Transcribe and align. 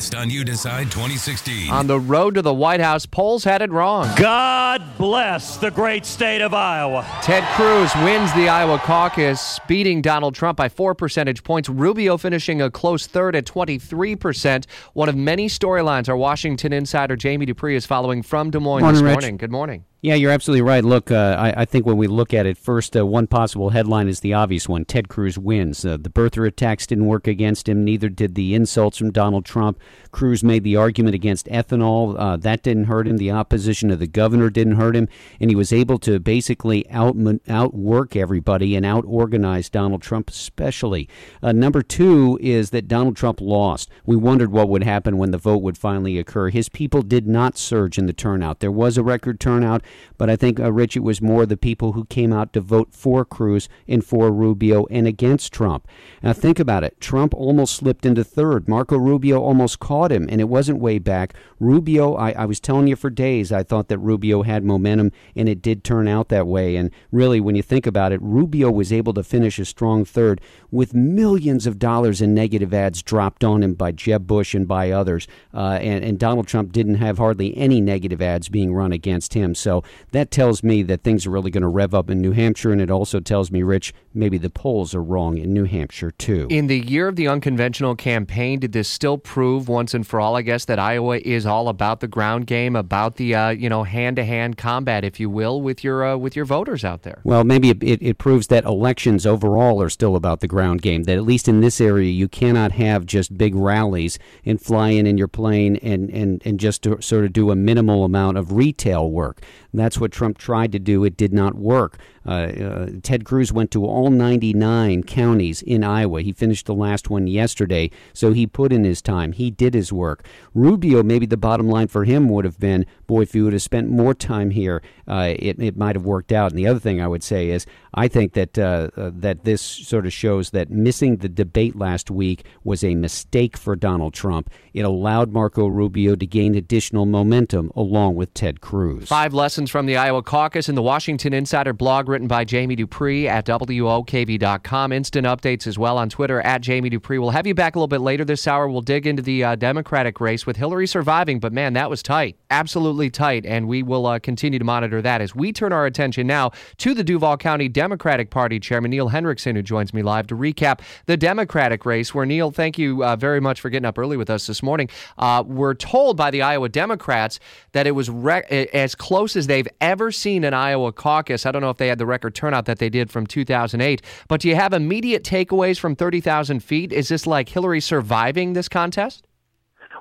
latest 0.00 0.14
on 0.14 0.30
You 0.30 0.44
Decide 0.44 0.90
2016. 0.90 1.70
On 1.70 1.86
the 1.86 2.00
road 2.00 2.34
to 2.36 2.42
the 2.42 2.54
White 2.54 2.80
House, 2.80 3.04
polls 3.04 3.44
had 3.44 3.60
it 3.60 3.70
wrong. 3.70 4.08
God 4.16 4.82
bless 4.96 5.58
the 5.58 5.70
great 5.70 6.06
state 6.06 6.40
of 6.40 6.54
Iowa. 6.54 7.06
Ted 7.22 7.44
Cruz 7.54 7.92
wins 7.96 8.32
the 8.32 8.48
Iowa 8.48 8.78
caucus, 8.78 9.60
beating 9.68 10.00
Donald 10.00 10.34
Trump 10.34 10.56
by 10.56 10.70
four 10.70 10.94
percentage 10.94 11.44
points. 11.44 11.68
Rubio 11.68 12.16
finishing 12.16 12.62
a 12.62 12.70
close 12.70 13.06
third 13.06 13.36
at 13.36 13.44
23%. 13.44 14.64
One 14.94 15.10
of 15.10 15.16
many 15.16 15.48
storylines 15.48 16.08
our 16.08 16.16
Washington 16.16 16.72
insider 16.72 17.16
Jamie 17.16 17.44
Dupree 17.44 17.76
is 17.76 17.84
following 17.84 18.22
from 18.22 18.50
Des 18.50 18.58
Moines 18.58 18.80
Morning, 18.82 18.94
this 18.94 19.02
Rich. 19.02 19.12
morning. 19.12 19.36
Good 19.36 19.52
morning. 19.52 19.84
Yeah, 20.02 20.14
you're 20.14 20.30
absolutely 20.30 20.62
right. 20.62 20.82
Look, 20.82 21.10
uh, 21.10 21.36
I, 21.38 21.60
I 21.60 21.64
think 21.66 21.84
when 21.84 21.98
we 21.98 22.06
look 22.06 22.32
at 22.32 22.46
it 22.46 22.56
first, 22.56 22.96
uh, 22.96 23.04
one 23.04 23.26
possible 23.26 23.68
headline 23.68 24.08
is 24.08 24.20
the 24.20 24.32
obvious 24.32 24.66
one 24.66 24.86
Ted 24.86 25.10
Cruz 25.10 25.36
wins. 25.36 25.84
Uh, 25.84 25.98
the 25.98 26.08
birther 26.08 26.48
attacks 26.48 26.86
didn't 26.86 27.04
work 27.04 27.26
against 27.26 27.68
him, 27.68 27.84
neither 27.84 28.08
did 28.08 28.34
the 28.34 28.54
insults 28.54 28.96
from 28.96 29.10
Donald 29.10 29.44
Trump. 29.44 29.78
Cruz 30.10 30.42
made 30.42 30.64
the 30.64 30.74
argument 30.74 31.14
against 31.14 31.48
ethanol. 31.48 32.16
Uh, 32.18 32.38
that 32.38 32.62
didn't 32.62 32.84
hurt 32.84 33.06
him. 33.06 33.18
The 33.18 33.30
opposition 33.30 33.90
of 33.90 33.98
the 33.98 34.06
governor 34.06 34.48
didn't 34.48 34.76
hurt 34.76 34.96
him. 34.96 35.06
And 35.38 35.50
he 35.50 35.54
was 35.54 35.70
able 35.70 35.98
to 35.98 36.18
basically 36.18 36.88
out, 36.90 37.14
outwork 37.46 38.16
everybody 38.16 38.76
and 38.76 38.86
out 38.86 39.04
organize 39.06 39.68
Donald 39.68 40.00
Trump, 40.00 40.30
especially. 40.30 41.10
Uh, 41.42 41.52
number 41.52 41.82
two 41.82 42.38
is 42.40 42.70
that 42.70 42.88
Donald 42.88 43.16
Trump 43.16 43.38
lost. 43.38 43.90
We 44.06 44.16
wondered 44.16 44.50
what 44.50 44.70
would 44.70 44.82
happen 44.82 45.18
when 45.18 45.30
the 45.30 45.36
vote 45.36 45.60
would 45.60 45.76
finally 45.76 46.18
occur. 46.18 46.48
His 46.48 46.70
people 46.70 47.02
did 47.02 47.28
not 47.28 47.58
surge 47.58 47.98
in 47.98 48.06
the 48.06 48.14
turnout. 48.14 48.60
There 48.60 48.72
was 48.72 48.96
a 48.96 49.02
record 49.02 49.38
turnout. 49.38 49.84
But 50.18 50.30
I 50.30 50.36
think, 50.36 50.60
uh, 50.60 50.72
Rich, 50.72 50.96
it 50.96 51.02
was 51.02 51.22
more 51.22 51.46
the 51.46 51.56
people 51.56 51.92
who 51.92 52.04
came 52.06 52.32
out 52.32 52.52
to 52.52 52.60
vote 52.60 52.92
for 52.92 53.24
Cruz 53.24 53.68
and 53.88 54.04
for 54.04 54.30
Rubio 54.30 54.86
and 54.90 55.06
against 55.06 55.52
Trump. 55.52 55.88
Now, 56.22 56.32
think 56.32 56.58
about 56.58 56.84
it. 56.84 57.00
Trump 57.00 57.34
almost 57.34 57.74
slipped 57.74 58.04
into 58.04 58.24
third. 58.24 58.68
Marco 58.68 58.96
Rubio 58.96 59.40
almost 59.40 59.80
caught 59.80 60.12
him, 60.12 60.26
and 60.30 60.40
it 60.40 60.48
wasn't 60.48 60.78
way 60.78 60.98
back. 60.98 61.34
Rubio, 61.58 62.14
I, 62.14 62.32
I 62.32 62.44
was 62.44 62.60
telling 62.60 62.86
you 62.86 62.96
for 62.96 63.10
days, 63.10 63.52
I 63.52 63.62
thought 63.62 63.88
that 63.88 63.98
Rubio 63.98 64.42
had 64.42 64.64
momentum, 64.64 65.12
and 65.34 65.48
it 65.48 65.62
did 65.62 65.84
turn 65.84 66.08
out 66.08 66.28
that 66.28 66.46
way. 66.46 66.76
And 66.76 66.90
really, 67.10 67.40
when 67.40 67.54
you 67.54 67.62
think 67.62 67.86
about 67.86 68.12
it, 68.12 68.20
Rubio 68.22 68.70
was 68.70 68.92
able 68.92 69.14
to 69.14 69.22
finish 69.22 69.58
a 69.58 69.64
strong 69.64 70.04
third 70.04 70.40
with 70.70 70.94
millions 70.94 71.66
of 71.66 71.78
dollars 71.78 72.20
in 72.20 72.34
negative 72.34 72.72
ads 72.72 73.02
dropped 73.02 73.44
on 73.44 73.62
him 73.62 73.74
by 73.74 73.92
Jeb 73.92 74.26
Bush 74.26 74.54
and 74.54 74.68
by 74.68 74.90
others. 74.90 75.26
Uh, 75.52 75.78
and, 75.80 76.04
and 76.04 76.18
Donald 76.18 76.46
Trump 76.46 76.72
didn't 76.72 76.96
have 76.96 77.18
hardly 77.18 77.56
any 77.56 77.80
negative 77.80 78.22
ads 78.22 78.48
being 78.48 78.72
run 78.72 78.92
against 78.92 79.34
him. 79.34 79.54
So 79.54 79.79
that 80.12 80.30
tells 80.30 80.62
me 80.62 80.82
that 80.82 81.02
things 81.02 81.26
are 81.26 81.30
really 81.30 81.50
going 81.50 81.62
to 81.62 81.68
rev 81.68 81.94
up 81.94 82.10
in 82.10 82.20
New 82.20 82.32
Hampshire, 82.32 82.72
and 82.72 82.80
it 82.80 82.90
also 82.90 83.20
tells 83.20 83.50
me, 83.50 83.62
Rich, 83.62 83.92
maybe 84.14 84.38
the 84.38 84.50
polls 84.50 84.94
are 84.94 85.02
wrong 85.02 85.38
in 85.38 85.52
New 85.52 85.64
Hampshire 85.64 86.10
too. 86.10 86.46
In 86.50 86.66
the 86.66 86.78
year 86.78 87.08
of 87.08 87.16
the 87.16 87.28
unconventional 87.28 87.94
campaign, 87.96 88.58
did 88.60 88.72
this 88.72 88.88
still 88.88 89.18
prove 89.18 89.68
once 89.68 89.94
and 89.94 90.06
for 90.06 90.20
all, 90.20 90.36
I 90.36 90.42
guess, 90.42 90.64
that 90.66 90.78
Iowa 90.78 91.18
is 91.18 91.46
all 91.46 91.68
about 91.68 92.00
the 92.00 92.08
ground 92.08 92.46
game, 92.46 92.76
about 92.76 93.16
the 93.16 93.34
uh, 93.34 93.50
you 93.50 93.68
know 93.68 93.84
hand 93.84 94.16
to 94.16 94.24
hand 94.24 94.56
combat, 94.56 95.04
if 95.04 95.20
you 95.20 95.30
will, 95.30 95.60
with 95.60 95.84
your 95.84 96.04
uh, 96.04 96.16
with 96.16 96.36
your 96.36 96.44
voters 96.44 96.84
out 96.84 97.02
there? 97.02 97.20
Well, 97.24 97.44
maybe 97.44 97.70
it, 97.70 97.82
it, 97.82 98.02
it 98.02 98.18
proves 98.18 98.48
that 98.48 98.64
elections 98.64 99.26
overall 99.26 99.82
are 99.82 99.90
still 99.90 100.16
about 100.16 100.40
the 100.40 100.48
ground 100.48 100.82
game. 100.82 101.04
That 101.04 101.16
at 101.16 101.24
least 101.24 101.48
in 101.48 101.60
this 101.60 101.80
area, 101.80 102.10
you 102.10 102.28
cannot 102.28 102.72
have 102.72 103.06
just 103.06 103.36
big 103.36 103.54
rallies 103.54 104.18
and 104.44 104.60
fly 104.60 104.90
in 104.90 105.06
in 105.06 105.18
your 105.18 105.28
plane 105.28 105.76
and 105.76 106.10
and 106.10 106.42
and 106.44 106.58
just 106.58 106.84
sort 107.00 107.24
of 107.24 107.32
do 107.32 107.50
a 107.50 107.56
minimal 107.56 108.04
amount 108.04 108.38
of 108.38 108.52
retail 108.52 109.10
work. 109.10 109.42
That's 109.72 109.98
what 109.98 110.12
Trump 110.12 110.38
tried 110.38 110.72
to 110.72 110.78
do. 110.78 111.04
It 111.04 111.16
did 111.16 111.32
not 111.32 111.54
work. 111.54 111.98
Uh, 112.26 112.30
uh, 112.30 112.90
Ted 113.02 113.24
Cruz 113.24 113.52
went 113.52 113.70
to 113.70 113.84
all 113.84 114.10
99 114.10 115.02
counties 115.04 115.62
in 115.62 115.82
Iowa. 115.82 116.22
He 116.22 116.32
finished 116.32 116.66
the 116.66 116.74
last 116.74 117.08
one 117.08 117.26
yesterday, 117.26 117.90
so 118.12 118.32
he 118.32 118.46
put 118.46 118.72
in 118.72 118.84
his 118.84 119.00
time. 119.00 119.32
He 119.32 119.50
did 119.50 119.74
his 119.74 119.92
work. 119.92 120.24
Rubio, 120.54 121.02
maybe 121.02 121.26
the 121.26 121.36
bottom 121.36 121.68
line 121.68 121.88
for 121.88 122.04
him 122.04 122.28
would 122.28 122.44
have 122.44 122.58
been, 122.58 122.84
boy, 123.06 123.22
if 123.22 123.32
he 123.32 123.40
would 123.40 123.52
have 123.52 123.62
spent 123.62 123.88
more 123.88 124.14
time 124.14 124.50
here, 124.50 124.82
uh, 125.08 125.34
it, 125.38 125.60
it 125.60 125.76
might 125.76 125.96
have 125.96 126.04
worked 126.04 126.32
out. 126.32 126.50
And 126.50 126.58
the 126.58 126.66
other 126.66 126.78
thing 126.78 127.00
I 127.00 127.08
would 127.08 127.22
say 127.22 127.50
is, 127.50 127.66
I 127.94 128.06
think 128.06 128.34
that 128.34 128.54
that 128.54 129.44
this 129.44 129.60
sort 129.60 130.06
of 130.06 130.12
shows 130.12 130.50
that 130.50 130.70
missing 130.70 131.16
the 131.16 131.28
debate 131.28 131.76
last 131.76 132.10
week 132.10 132.44
was 132.62 132.84
a 132.84 132.94
mistake 132.94 133.56
for 133.56 133.74
Donald 133.74 134.14
Trump. 134.14 134.50
It 134.72 134.82
allowed 134.82 135.32
Marco 135.32 135.66
Rubio 135.66 136.14
to 136.14 136.26
gain 136.26 136.54
additional 136.54 137.06
momentum 137.06 137.72
along 137.74 138.14
with 138.14 138.32
Ted 138.34 138.60
Cruz. 138.60 139.08
Five 139.08 139.34
lessons 139.34 139.70
from 139.70 139.86
the 139.86 139.96
Iowa 139.96 140.22
caucus 140.22 140.68
in 140.68 140.74
the 140.74 140.82
Washington 140.82 141.32
Insider 141.32 141.72
blog 141.72 142.08
written 142.10 142.28
by 142.28 142.44
Jamie 142.44 142.76
Dupree 142.76 143.26
at 143.28 143.46
WOKV.com. 143.46 144.92
Instant 144.92 145.26
updates 145.26 145.66
as 145.66 145.78
well 145.78 145.96
on 145.96 146.08
Twitter 146.10 146.40
at 146.42 146.60
Jamie 146.60 146.90
Dupree. 146.90 147.18
We'll 147.18 147.30
have 147.30 147.46
you 147.46 147.54
back 147.54 147.76
a 147.76 147.78
little 147.78 147.88
bit 147.88 148.00
later 148.00 148.24
this 148.24 148.46
hour. 148.46 148.68
We'll 148.68 148.82
dig 148.82 149.06
into 149.06 149.22
the 149.22 149.44
uh, 149.44 149.54
Democratic 149.54 150.20
race 150.20 150.44
with 150.46 150.56
Hillary 150.56 150.86
surviving, 150.86 151.38
but 151.38 151.52
man, 151.52 151.72
that 151.74 151.88
was 151.88 152.02
tight. 152.02 152.36
Absolutely 152.50 153.08
tight. 153.08 153.46
And 153.46 153.68
we 153.68 153.82
will 153.82 154.06
uh, 154.06 154.18
continue 154.18 154.58
to 154.58 154.64
monitor 154.64 155.00
that 155.00 155.20
as 155.20 155.34
we 155.34 155.52
turn 155.52 155.72
our 155.72 155.86
attention 155.86 156.26
now 156.26 156.50
to 156.78 156.92
the 156.92 157.04
Duval 157.04 157.36
County 157.36 157.68
Democratic 157.68 158.30
Party 158.30 158.60
Chairman 158.60 158.90
Neil 158.90 159.10
Hendrickson, 159.10 159.54
who 159.54 159.62
joins 159.62 159.94
me 159.94 160.02
live 160.02 160.26
to 160.26 160.36
recap 160.36 160.80
the 161.06 161.16
Democratic 161.16 161.86
race. 161.86 162.12
Where, 162.12 162.26
Neil, 162.26 162.50
thank 162.50 162.76
you 162.76 163.04
uh, 163.04 163.16
very 163.16 163.40
much 163.40 163.60
for 163.60 163.70
getting 163.70 163.86
up 163.86 163.98
early 163.98 164.16
with 164.16 164.28
us 164.28 164.48
this 164.48 164.62
morning. 164.62 164.88
Uh, 165.16 165.44
we're 165.46 165.74
told 165.74 166.16
by 166.16 166.30
the 166.30 166.42
Iowa 166.42 166.68
Democrats 166.68 167.38
that 167.72 167.86
it 167.86 167.92
was 167.92 168.10
re- 168.10 168.42
as 168.72 168.94
close 168.96 169.36
as 169.36 169.46
they've 169.46 169.68
ever 169.80 170.10
seen 170.10 170.42
an 170.42 170.54
Iowa 170.54 170.92
caucus. 170.92 171.46
I 171.46 171.52
don't 171.52 171.62
know 171.62 171.70
if 171.70 171.76
they 171.76 171.86
had 171.86 171.99
the 172.00 172.06
record 172.06 172.34
turnout 172.34 172.64
that 172.64 172.80
they 172.80 172.90
did 172.90 173.12
from 173.12 173.26
2008, 173.26 174.02
but 174.26 174.40
do 174.40 174.48
you 174.48 174.56
have 174.56 174.72
immediate 174.72 175.22
takeaways 175.22 175.78
from 175.78 175.94
30,000 175.94 176.58
feet? 176.58 176.92
Is 176.92 177.08
this 177.08 177.28
like 177.28 177.48
Hillary 177.48 177.80
surviving 177.80 178.54
this 178.54 178.68
contest? 178.68 179.28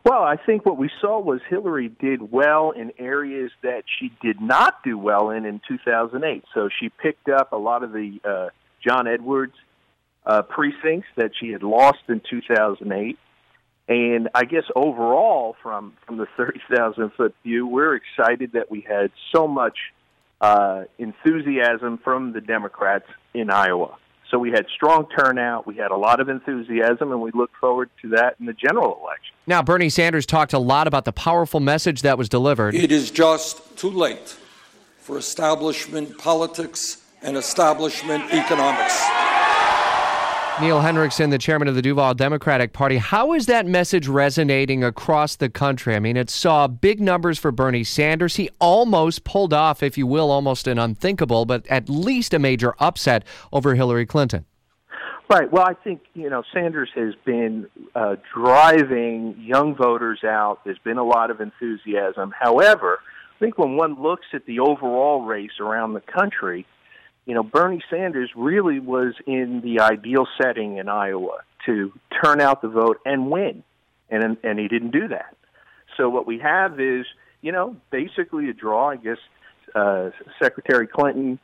Well, 0.06 0.24
I 0.24 0.38
think 0.38 0.66
what 0.66 0.78
we 0.78 0.90
saw 1.02 1.20
was 1.20 1.42
Hillary 1.50 1.90
did 1.90 2.32
well 2.32 2.72
in 2.72 2.92
areas 2.98 3.52
that 3.64 3.84
she 4.00 4.12
did 4.22 4.40
not 4.40 4.82
do 4.84 4.98
well 4.98 5.30
in 5.30 5.46
in 5.46 5.62
2008. 5.68 6.44
So 6.54 6.70
she 6.80 6.90
picked 6.90 7.28
up 7.28 7.52
a 7.52 7.58
lot 7.58 7.84
of 7.84 7.92
the 7.92 8.20
uh, 8.24 8.50
John 8.86 9.08
Edwards 9.08 9.56
uh, 10.26 10.44
precincts 10.44 11.10
that 11.18 11.31
she 11.40 11.50
had 11.50 11.64
lost 11.64 12.00
in 12.08 12.22
2008. 12.30 13.20
And 13.90 14.30
I 14.36 14.46
guess 14.46 14.64
overall, 14.76 15.56
from 15.62 15.94
from 16.06 16.18
the 16.18 16.28
30,000 16.38 17.12
foot 17.18 17.36
view, 17.44 17.68
we're 17.68 17.96
excited 17.96 18.52
that 18.54 18.70
we 18.72 18.81
had 18.81 19.12
so 19.36 19.48
much 19.48 19.78
uh, 20.41 20.83
enthusiasm 20.97 21.97
from 22.03 22.33
the 22.33 22.41
Democrats 22.41 23.05
in 23.33 23.50
Iowa. 23.50 23.97
So 24.29 24.38
we 24.38 24.51
had 24.51 24.67
strong 24.73 25.07
turnout, 25.09 25.66
we 25.66 25.75
had 25.75 25.89
a 25.89 25.97
lot 25.97 26.19
of 26.19 26.29
enthusiasm, 26.29 27.11
and 27.11 27.19
we 27.19 27.31
look 27.33 27.50
forward 27.59 27.89
to 28.03 28.09
that 28.09 28.35
in 28.39 28.45
the 28.45 28.53
general 28.53 29.00
election. 29.03 29.33
Now, 29.47 29.63
Bernie 29.63 29.89
Sanders 29.89 30.27
talked 30.27 30.53
a 30.53 30.59
lot 30.59 30.88
about 30.88 31.05
the 31.05 31.11
powerful 31.11 31.59
message 31.59 32.03
that 32.03 32.17
was 32.17 32.29
delivered. 32.29 32.75
It 32.75 32.91
is 32.91 33.09
just 33.09 33.75
too 33.75 33.89
late 33.89 34.38
for 35.00 35.17
establishment 35.17 36.17
politics 36.19 37.03
and 37.23 37.35
establishment 37.38 38.31
economics. 38.31 39.28
Neil 40.62 40.81
Hendrickson, 40.81 41.30
the 41.30 41.38
chairman 41.38 41.70
of 41.70 41.75
the 41.75 41.81
Duval 41.81 42.16
Democratic 42.16 42.74
Party. 42.74 42.97
How 42.97 43.31
is 43.31 43.46
that 43.46 43.66
message 43.66 44.09
resonating 44.09 44.84
across 44.84 45.38
the 45.38 45.50
country? 45.50 45.96
I 45.96 46.00
mean, 46.00 46.18
it 46.18 46.30
saw 46.30 46.68
big 46.68 47.00
numbers 47.00 47.40
for 47.40 47.50
Bernie 47.53 47.86
Sanders. 47.86 48.36
He 48.36 48.50
almost 48.59 49.24
pulled 49.24 49.53
off, 49.53 49.81
if 49.81 49.98
you 49.98 50.06
will, 50.06 50.30
almost 50.30 50.68
an 50.68 50.78
unthinkable, 50.78 51.46
but 51.46 51.66
at 51.68 51.88
least 51.88 52.34
a 52.34 52.40
major 52.40 52.75
upset 52.78 53.24
over 53.53 53.75
Hillary 53.75 54.06
Clinton. 54.06 54.44
Right. 55.30 55.50
Well, 55.50 55.64
I 55.64 55.75
think 55.75 56.02
you 56.14 56.30
know 56.30 56.44
Sanders 56.53 56.90
has 56.94 57.14
been 57.24 57.68
uh, 57.96 58.16
driving 58.34 59.36
young 59.40 59.75
voters 59.75 60.25
out. 60.25 60.59
There's 60.66 60.80
been 60.80 60.98
a 60.98 61.06
lot 61.06 61.31
of 61.31 61.40
enthusiasm. 61.40 62.34
However, 62.38 63.00
I 63.34 63.40
think 63.40 63.58
when 63.58 63.78
one 63.78 64.02
looks 64.02 64.25
at 64.34 64.46
the 64.46 64.59
overall 64.59 65.22
race 65.22 65.62
around 65.62 65.94
the 65.94 66.02
country, 66.02 66.66
you 67.25 67.34
know 67.34 67.44
Bernie 67.44 67.81
Sanders 67.90 68.31
really 68.35 68.80
was 68.80 69.13
in 69.25 69.62
the 69.62 69.81
ideal 69.81 70.28
setting 70.41 70.78
in 70.78 70.90
Iowa 70.90 71.40
to 71.66 71.91
turn 72.24 72.41
out 72.41 72.62
the 72.62 72.69
vote 72.69 73.00
and 73.06 73.30
win, 73.30 73.63
and 74.09 74.38
and 74.44 74.59
he 74.59 74.68
didn't 74.68 74.92
do 74.92 75.07
that. 75.10 75.36
So 75.98 76.10
what 76.10 76.25
we 76.25 76.39
have 76.39 76.80
is 76.80 77.06
you 77.42 77.51
know 77.51 77.75
basically 77.92 78.50
a 78.50 78.54
draw. 78.54 78.89
I 78.89 78.95
guess 78.98 79.18
uh, 79.75 80.10
Secretary 80.42 80.88
Clinton 80.88 81.39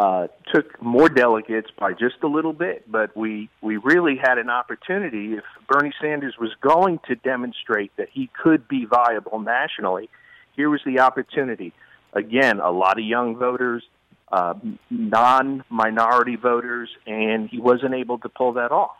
uh, 0.00 0.28
took 0.54 0.80
more 0.82 1.10
delegates 1.10 1.68
by 1.78 1.92
just 1.92 2.16
a 2.22 2.26
little 2.26 2.54
bit, 2.54 2.90
but 2.90 3.14
we 3.14 3.50
we 3.60 3.76
really 3.76 4.16
had 4.16 4.38
an 4.38 4.48
opportunity 4.48 5.34
if 5.34 5.44
Bernie 5.68 5.92
Sanders 6.00 6.36
was 6.40 6.50
going 6.62 7.00
to 7.08 7.16
demonstrate 7.16 7.94
that 7.98 8.08
he 8.10 8.30
could 8.42 8.66
be 8.66 8.86
viable 8.86 9.40
nationally. 9.40 10.08
Here 10.56 10.70
was 10.70 10.80
the 10.86 11.00
opportunity. 11.00 11.74
Again, 12.14 12.60
a 12.60 12.70
lot 12.70 12.98
of 12.98 13.04
young 13.04 13.36
voters, 13.36 13.84
uh, 14.30 14.54
non-minority 14.90 16.36
voters, 16.36 16.88
and 17.06 17.48
he 17.48 17.58
wasn't 17.58 17.94
able 17.94 18.18
to 18.18 18.28
pull 18.28 18.52
that 18.54 18.72
off. 18.72 18.96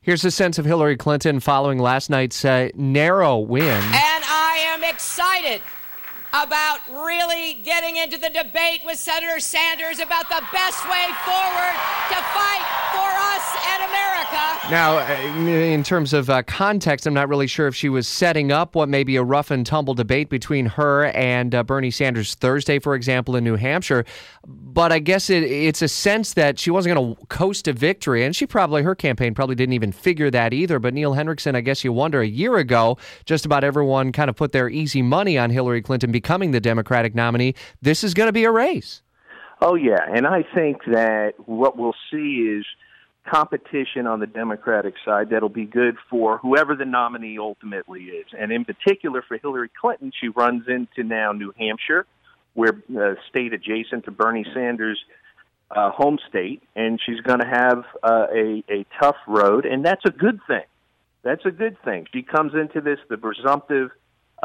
Here's 0.00 0.24
a 0.24 0.30
sense 0.30 0.58
of 0.58 0.66
Hillary 0.66 0.96
Clinton 0.96 1.40
following 1.40 1.78
last 1.78 2.10
night's 2.10 2.44
uh, 2.44 2.68
narrow 2.74 3.38
win. 3.38 3.64
And 3.64 4.24
I 4.26 4.56
am 4.68 4.84
excited. 4.84 5.62
About 6.34 6.80
really 6.90 7.54
getting 7.62 7.96
into 7.96 8.18
the 8.18 8.28
debate 8.28 8.80
with 8.84 8.98
Senator 8.98 9.38
Sanders 9.38 10.00
about 10.00 10.28
the 10.28 10.42
best 10.52 10.82
way 10.90 11.06
forward 11.24 11.74
to 12.08 12.18
fight 12.34 12.64
for 12.90 13.06
us 13.06 13.56
and 13.72 13.82
America. 13.84 14.04
Now, 14.70 14.98
uh, 14.98 15.44
in 15.46 15.84
terms 15.84 16.12
of 16.12 16.30
uh, 16.30 16.42
context, 16.42 17.06
I'm 17.06 17.14
not 17.14 17.28
really 17.28 17.46
sure 17.46 17.68
if 17.68 17.76
she 17.76 17.88
was 17.88 18.08
setting 18.08 18.50
up 18.50 18.74
what 18.74 18.88
may 18.88 19.04
be 19.04 19.14
a 19.14 19.22
rough 19.22 19.52
and 19.52 19.64
tumble 19.64 19.94
debate 19.94 20.28
between 20.28 20.66
her 20.66 21.04
and 21.06 21.54
uh, 21.54 21.62
Bernie 21.62 21.92
Sanders 21.92 22.34
Thursday, 22.34 22.80
for 22.80 22.96
example, 22.96 23.36
in 23.36 23.44
New 23.44 23.56
Hampshire. 23.56 24.04
But 24.44 24.90
I 24.90 24.98
guess 24.98 25.30
it, 25.30 25.44
it's 25.44 25.82
a 25.82 25.88
sense 25.88 26.34
that 26.34 26.58
she 26.58 26.70
wasn't 26.70 26.96
going 26.96 27.14
to 27.14 27.26
coast 27.26 27.66
to 27.66 27.72
victory, 27.72 28.24
and 28.24 28.34
she 28.34 28.46
probably, 28.46 28.82
her 28.82 28.96
campaign 28.96 29.34
probably 29.34 29.54
didn't 29.54 29.74
even 29.74 29.92
figure 29.92 30.30
that 30.32 30.52
either. 30.52 30.80
But 30.80 30.94
Neil 30.94 31.12
Hendrickson, 31.12 31.54
I 31.54 31.60
guess 31.60 31.84
you 31.84 31.92
wonder, 31.92 32.20
a 32.20 32.26
year 32.26 32.56
ago, 32.56 32.98
just 33.24 33.46
about 33.46 33.62
everyone 33.62 34.10
kind 34.10 34.28
of 34.28 34.34
put 34.34 34.50
their 34.50 34.68
easy 34.68 35.02
money 35.02 35.38
on 35.38 35.50
Hillary 35.50 35.82
Clinton 35.82 36.10
becoming 36.24 36.52
the 36.52 36.60
Democratic 36.60 37.14
nominee. 37.14 37.54
This 37.82 38.02
is 38.02 38.14
going 38.14 38.28
to 38.28 38.32
be 38.32 38.44
a 38.44 38.50
race. 38.50 39.02
Oh, 39.60 39.74
yeah. 39.74 40.00
And 40.10 40.26
I 40.26 40.42
think 40.54 40.78
that 40.86 41.34
what 41.44 41.76
we'll 41.76 41.94
see 42.10 42.56
is 42.56 42.64
competition 43.30 44.06
on 44.06 44.20
the 44.20 44.26
Democratic 44.26 44.94
side 45.04 45.30
that'll 45.30 45.50
be 45.50 45.66
good 45.66 45.96
for 46.08 46.38
whoever 46.38 46.74
the 46.74 46.86
nominee 46.86 47.38
ultimately 47.38 48.04
is. 48.04 48.26
And 48.38 48.50
in 48.50 48.64
particular 48.64 49.22
for 49.22 49.36
Hillary 49.36 49.70
Clinton, 49.78 50.12
she 50.18 50.28
runs 50.28 50.64
into 50.66 51.06
now 51.06 51.32
New 51.32 51.52
Hampshire, 51.58 52.06
where 52.54 52.82
uh, 52.98 53.14
state 53.28 53.52
adjacent 53.52 54.06
to 54.06 54.10
Bernie 54.10 54.46
Sanders' 54.54 54.98
uh, 55.70 55.90
home 55.90 56.18
state, 56.28 56.62
and 56.74 56.98
she's 57.04 57.20
going 57.20 57.40
to 57.40 57.46
have 57.46 57.84
uh, 58.02 58.26
a 58.32 58.62
a 58.70 58.86
tough 59.00 59.16
road, 59.26 59.64
and 59.64 59.84
that's 59.84 60.04
a 60.04 60.10
good 60.10 60.40
thing. 60.46 60.64
That's 61.22 61.44
a 61.46 61.50
good 61.50 61.76
thing. 61.84 62.06
She 62.12 62.22
comes 62.22 62.52
into 62.54 62.80
this 62.80 62.98
the 63.08 63.16
presumptive 63.16 63.90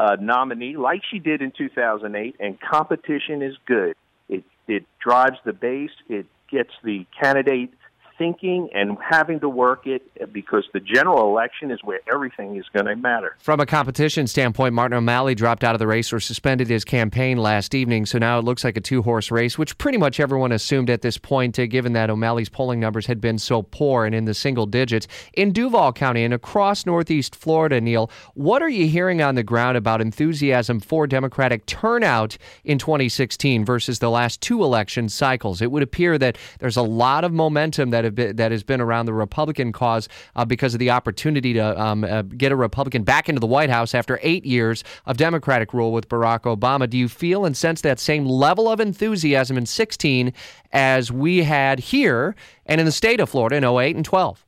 uh, 0.00 0.16
nominee, 0.18 0.76
like 0.76 1.02
she 1.10 1.18
did 1.18 1.42
in 1.42 1.52
2008, 1.56 2.36
and 2.40 2.58
competition 2.58 3.42
is 3.42 3.54
good. 3.66 3.94
It 4.30 4.44
it 4.66 4.84
drives 4.98 5.36
the 5.44 5.52
base. 5.52 5.90
It 6.08 6.26
gets 6.50 6.70
the 6.82 7.06
candidate 7.20 7.74
thinking 8.20 8.68
and 8.74 8.98
having 9.00 9.40
to 9.40 9.48
work 9.48 9.86
it 9.86 10.30
because 10.30 10.68
the 10.74 10.80
general 10.80 11.30
election 11.30 11.70
is 11.70 11.78
where 11.82 12.00
everything 12.12 12.54
is 12.54 12.66
going 12.74 12.84
to 12.84 12.94
matter. 12.94 13.34
From 13.38 13.60
a 13.60 13.66
competition 13.66 14.26
standpoint, 14.26 14.74
Martin 14.74 14.98
O'Malley 14.98 15.34
dropped 15.34 15.64
out 15.64 15.74
of 15.74 15.78
the 15.78 15.86
race 15.86 16.12
or 16.12 16.20
suspended 16.20 16.68
his 16.68 16.84
campaign 16.84 17.38
last 17.38 17.74
evening, 17.74 18.04
so 18.04 18.18
now 18.18 18.38
it 18.38 18.44
looks 18.44 18.62
like 18.62 18.76
a 18.76 18.80
two 18.80 19.00
horse 19.00 19.30
race, 19.30 19.56
which 19.56 19.78
pretty 19.78 19.96
much 19.96 20.20
everyone 20.20 20.52
assumed 20.52 20.90
at 20.90 21.00
this 21.00 21.16
point, 21.16 21.58
uh, 21.58 21.64
given 21.64 21.94
that 21.94 22.10
O'Malley's 22.10 22.50
polling 22.50 22.78
numbers 22.78 23.06
had 23.06 23.22
been 23.22 23.38
so 23.38 23.62
poor 23.62 24.04
and 24.04 24.14
in 24.14 24.26
the 24.26 24.34
single 24.34 24.66
digits. 24.66 25.08
In 25.32 25.50
Duval 25.50 25.94
County 25.94 26.22
and 26.22 26.34
across 26.34 26.84
Northeast 26.84 27.34
Florida, 27.34 27.80
Neil, 27.80 28.10
what 28.34 28.60
are 28.60 28.68
you 28.68 28.86
hearing 28.86 29.22
on 29.22 29.34
the 29.34 29.42
ground 29.42 29.78
about 29.78 30.02
enthusiasm 30.02 30.78
for 30.78 31.06
Democratic 31.06 31.64
turnout 31.64 32.36
in 32.64 32.76
2016 32.76 33.64
versus 33.64 33.98
the 33.98 34.10
last 34.10 34.42
two 34.42 34.62
election 34.62 35.08
cycles? 35.08 35.62
It 35.62 35.70
would 35.70 35.82
appear 35.82 36.18
that 36.18 36.36
there's 36.58 36.76
a 36.76 36.82
lot 36.82 37.24
of 37.24 37.32
momentum 37.32 37.88
that 37.88 38.09
have 38.10 38.14
been, 38.14 38.36
that 38.36 38.52
has 38.52 38.62
been 38.62 38.80
around 38.80 39.06
the 39.06 39.12
Republican 39.12 39.72
cause 39.72 40.08
uh, 40.36 40.44
because 40.44 40.74
of 40.74 40.80
the 40.80 40.90
opportunity 40.90 41.52
to 41.54 41.80
um, 41.80 42.04
uh, 42.04 42.22
get 42.22 42.52
a 42.52 42.56
Republican 42.56 43.02
back 43.02 43.28
into 43.28 43.40
the 43.40 43.46
White 43.46 43.70
House 43.70 43.94
after 43.94 44.18
eight 44.22 44.44
years 44.44 44.84
of 45.06 45.16
Democratic 45.16 45.72
rule 45.72 45.92
with 45.92 46.08
Barack 46.08 46.42
Obama. 46.42 46.88
Do 46.88 46.98
you 46.98 47.08
feel 47.08 47.44
and 47.44 47.56
sense 47.56 47.80
that 47.80 47.98
same 47.98 48.26
level 48.26 48.68
of 48.68 48.80
enthusiasm 48.80 49.56
in 49.56 49.66
16 49.66 50.32
as 50.72 51.10
we 51.10 51.42
had 51.42 51.78
here 51.78 52.34
and 52.66 52.80
in 52.80 52.84
the 52.84 52.92
state 52.92 53.20
of 53.20 53.30
Florida 53.30 53.56
in 53.56 53.64
08 53.64 53.96
and 53.96 54.04
12? 54.04 54.44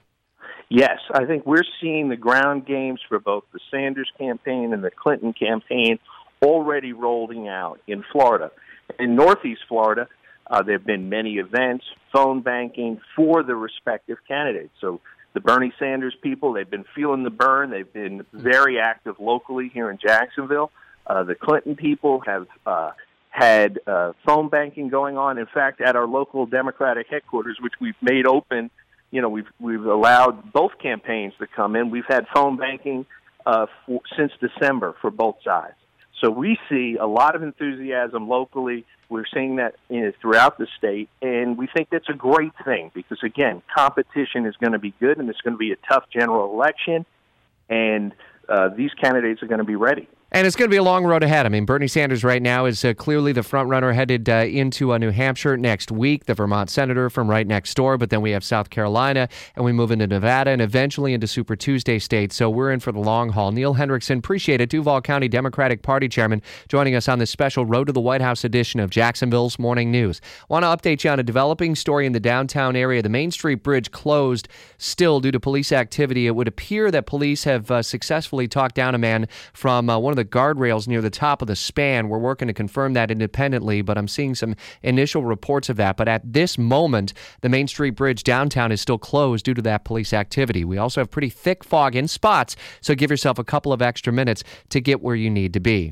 Yes, 0.68 1.00
I 1.12 1.26
think 1.26 1.44
we're 1.44 1.64
seeing 1.82 2.08
the 2.08 2.16
ground 2.16 2.66
games 2.66 3.00
for 3.06 3.18
both 3.18 3.44
the 3.52 3.60
Sanders 3.70 4.10
campaign 4.18 4.72
and 4.72 4.82
the 4.82 4.90
Clinton 4.90 5.34
campaign 5.34 5.98
already 6.42 6.92
rolling 6.92 7.46
out 7.46 7.78
in 7.86 8.02
Florida. 8.10 8.50
In 8.98 9.14
Northeast 9.14 9.60
Florida, 9.68 10.08
uh, 10.52 10.62
there 10.62 10.74
have 10.76 10.86
been 10.86 11.08
many 11.08 11.38
events, 11.38 11.86
phone 12.12 12.42
banking 12.42 13.00
for 13.16 13.42
the 13.42 13.56
respective 13.56 14.18
candidates. 14.28 14.74
So 14.82 15.00
the 15.32 15.40
Bernie 15.40 15.72
Sanders 15.78 16.14
people, 16.20 16.52
they've 16.52 16.68
been 16.68 16.84
feeling 16.94 17.22
the 17.22 17.30
burn. 17.30 17.70
They've 17.70 17.90
been 17.90 18.26
very 18.34 18.78
active 18.78 19.16
locally 19.18 19.70
here 19.72 19.90
in 19.90 19.96
Jacksonville. 19.96 20.70
Uh, 21.06 21.24
the 21.24 21.34
Clinton 21.34 21.74
people 21.74 22.20
have 22.26 22.46
uh, 22.66 22.90
had 23.30 23.80
uh, 23.86 24.12
phone 24.26 24.50
banking 24.50 24.90
going 24.90 25.16
on. 25.16 25.38
In 25.38 25.46
fact, 25.46 25.80
at 25.80 25.96
our 25.96 26.06
local 26.06 26.44
Democratic 26.44 27.06
headquarters, 27.08 27.56
which 27.58 27.72
we've 27.80 28.00
made 28.02 28.26
open, 28.26 28.70
you 29.10 29.22
know, 29.22 29.30
we've 29.30 29.50
we've 29.58 29.86
allowed 29.86 30.52
both 30.52 30.72
campaigns 30.78 31.32
to 31.38 31.46
come 31.46 31.76
in. 31.76 31.90
We've 31.90 32.04
had 32.06 32.26
phone 32.34 32.58
banking 32.58 33.06
uh, 33.46 33.66
for, 33.86 34.02
since 34.18 34.32
December 34.38 34.94
for 35.00 35.10
both 35.10 35.36
sides. 35.42 35.74
So 36.22 36.30
we 36.30 36.56
see 36.68 36.96
a 37.00 37.06
lot 37.06 37.34
of 37.34 37.42
enthusiasm 37.42 38.28
locally. 38.28 38.86
We're 39.08 39.24
seeing 39.34 39.56
that 39.56 39.74
know, 40.02 40.12
throughout 40.20 40.56
the 40.56 40.68
state, 40.78 41.08
and 41.20 41.58
we 41.58 41.66
think 41.66 41.88
that's 41.90 42.08
a 42.08 42.14
great 42.14 42.52
thing 42.64 42.92
because 42.94 43.18
again, 43.24 43.60
competition 43.74 44.46
is 44.46 44.56
going 44.56 44.72
to 44.72 44.78
be 44.78 44.94
good, 45.00 45.18
and 45.18 45.28
it's 45.28 45.40
going 45.40 45.54
to 45.54 45.58
be 45.58 45.72
a 45.72 45.76
tough 45.88 46.04
general 46.10 46.54
election, 46.54 47.04
and 47.68 48.12
uh, 48.48 48.68
these 48.68 48.92
candidates 48.94 49.42
are 49.42 49.48
going 49.48 49.58
to 49.58 49.64
be 49.64 49.76
ready. 49.76 50.08
And 50.34 50.46
it's 50.46 50.56
going 50.56 50.70
to 50.70 50.72
be 50.72 50.78
a 50.78 50.82
long 50.82 51.04
road 51.04 51.22
ahead. 51.22 51.44
I 51.44 51.50
mean, 51.50 51.66
Bernie 51.66 51.86
Sanders 51.86 52.24
right 52.24 52.40
now 52.40 52.64
is 52.64 52.86
uh, 52.86 52.94
clearly 52.94 53.32
the 53.32 53.42
front 53.42 53.68
runner 53.68 53.92
headed 53.92 54.30
uh, 54.30 54.46
into 54.48 54.94
uh, 54.94 54.96
New 54.96 55.10
Hampshire 55.10 55.58
next 55.58 55.92
week, 55.92 56.24
the 56.24 56.32
Vermont 56.32 56.70
senator 56.70 57.10
from 57.10 57.28
right 57.28 57.46
next 57.46 57.74
door. 57.74 57.98
But 57.98 58.08
then 58.08 58.22
we 58.22 58.30
have 58.30 58.42
South 58.42 58.70
Carolina, 58.70 59.28
and 59.56 59.64
we 59.66 59.72
move 59.72 59.90
into 59.90 60.06
Nevada, 60.06 60.50
and 60.50 60.62
eventually 60.62 61.12
into 61.12 61.26
Super 61.26 61.54
Tuesday 61.54 61.98
state. 61.98 62.32
So 62.32 62.48
we're 62.48 62.72
in 62.72 62.80
for 62.80 62.92
the 62.92 62.98
long 62.98 63.28
haul. 63.28 63.52
Neil 63.52 63.74
Hendrickson, 63.74 64.20
appreciate 64.20 64.62
it. 64.62 64.70
Duval 64.70 65.02
County 65.02 65.28
Democratic 65.28 65.82
Party 65.82 66.08
chairman, 66.08 66.40
joining 66.66 66.94
us 66.94 67.10
on 67.10 67.18
this 67.18 67.30
special 67.30 67.66
Road 67.66 67.88
to 67.88 67.92
the 67.92 68.00
White 68.00 68.22
House 68.22 68.42
edition 68.42 68.80
of 68.80 68.88
Jacksonville's 68.88 69.58
Morning 69.58 69.90
News. 69.90 70.22
Want 70.48 70.62
to 70.62 70.68
update 70.68 71.04
you 71.04 71.10
on 71.10 71.20
a 71.20 71.22
developing 71.22 71.74
story 71.74 72.06
in 72.06 72.12
the 72.12 72.20
downtown 72.20 72.74
area. 72.74 73.02
The 73.02 73.10
Main 73.10 73.32
Street 73.32 73.62
Bridge 73.62 73.90
closed 73.90 74.48
still 74.78 75.20
due 75.20 75.30
to 75.30 75.38
police 75.38 75.72
activity. 75.72 76.26
It 76.26 76.34
would 76.34 76.48
appear 76.48 76.90
that 76.90 77.04
police 77.04 77.44
have 77.44 77.70
uh, 77.70 77.82
successfully 77.82 78.48
talked 78.48 78.76
down 78.76 78.94
a 78.94 78.98
man 78.98 79.28
from 79.52 79.90
uh, 79.90 79.98
one 79.98 80.10
of 80.10 80.16
the 80.16 80.21
the 80.22 80.28
guardrails 80.28 80.86
near 80.86 81.00
the 81.00 81.10
top 81.10 81.42
of 81.42 81.48
the 81.48 81.56
span. 81.56 82.08
We're 82.08 82.18
working 82.18 82.46
to 82.46 82.54
confirm 82.54 82.92
that 82.92 83.10
independently, 83.10 83.82
but 83.82 83.98
I'm 83.98 84.06
seeing 84.06 84.36
some 84.36 84.54
initial 84.82 85.24
reports 85.24 85.68
of 85.68 85.76
that. 85.78 85.96
But 85.96 86.06
at 86.06 86.32
this 86.32 86.56
moment, 86.56 87.12
the 87.40 87.48
Main 87.48 87.66
Street 87.66 87.90
Bridge 87.90 88.22
downtown 88.22 88.70
is 88.70 88.80
still 88.80 88.98
closed 88.98 89.44
due 89.44 89.54
to 89.54 89.62
that 89.62 89.84
police 89.84 90.12
activity. 90.12 90.64
We 90.64 90.78
also 90.78 91.00
have 91.00 91.10
pretty 91.10 91.30
thick 91.30 91.64
fog 91.64 91.96
in 91.96 92.06
spots, 92.06 92.54
so 92.80 92.94
give 92.94 93.10
yourself 93.10 93.38
a 93.38 93.44
couple 93.44 93.72
of 93.72 93.82
extra 93.82 94.12
minutes 94.12 94.44
to 94.68 94.80
get 94.80 95.02
where 95.02 95.16
you 95.16 95.28
need 95.28 95.52
to 95.54 95.60
be. 95.60 95.90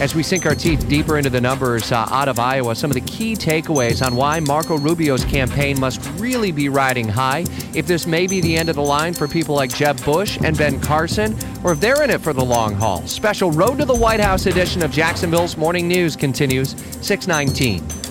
As 0.00 0.14
we 0.14 0.22
sink 0.22 0.46
our 0.46 0.54
teeth 0.54 0.88
deeper 0.88 1.18
into 1.18 1.28
the 1.28 1.42
numbers 1.42 1.92
uh, 1.92 2.06
out 2.10 2.26
of 2.26 2.38
Iowa, 2.38 2.74
some 2.74 2.90
of 2.90 2.94
the 2.94 3.02
key 3.02 3.34
takeaways 3.34 4.04
on 4.04 4.16
why 4.16 4.40
Marco 4.40 4.78
Rubio's 4.78 5.26
campaign 5.26 5.78
must 5.78 6.00
really 6.18 6.52
be 6.52 6.70
riding 6.70 7.06
high, 7.06 7.44
if 7.74 7.86
this 7.86 8.06
may 8.06 8.26
be 8.26 8.40
the 8.40 8.56
end 8.56 8.70
of 8.70 8.76
the 8.76 8.82
line 8.82 9.12
for 9.12 9.28
people 9.28 9.54
like 9.54 9.74
Jeb 9.74 10.02
Bush 10.02 10.38
and 10.42 10.56
Ben 10.56 10.80
Carson, 10.80 11.36
or 11.64 11.72
if 11.72 11.80
they're 11.80 12.02
in 12.02 12.08
it 12.08 12.22
for 12.22 12.32
the 12.32 12.42
long 12.42 12.72
haul. 12.74 13.06
Special 13.06 13.52
Road 13.52 13.69
to 13.76 13.84
the 13.84 13.94
White 13.94 14.20
House 14.20 14.46
edition 14.46 14.82
of 14.82 14.90
Jacksonville's 14.90 15.56
Morning 15.56 15.86
News 15.86 16.16
continues 16.16 16.70
619 17.02 18.09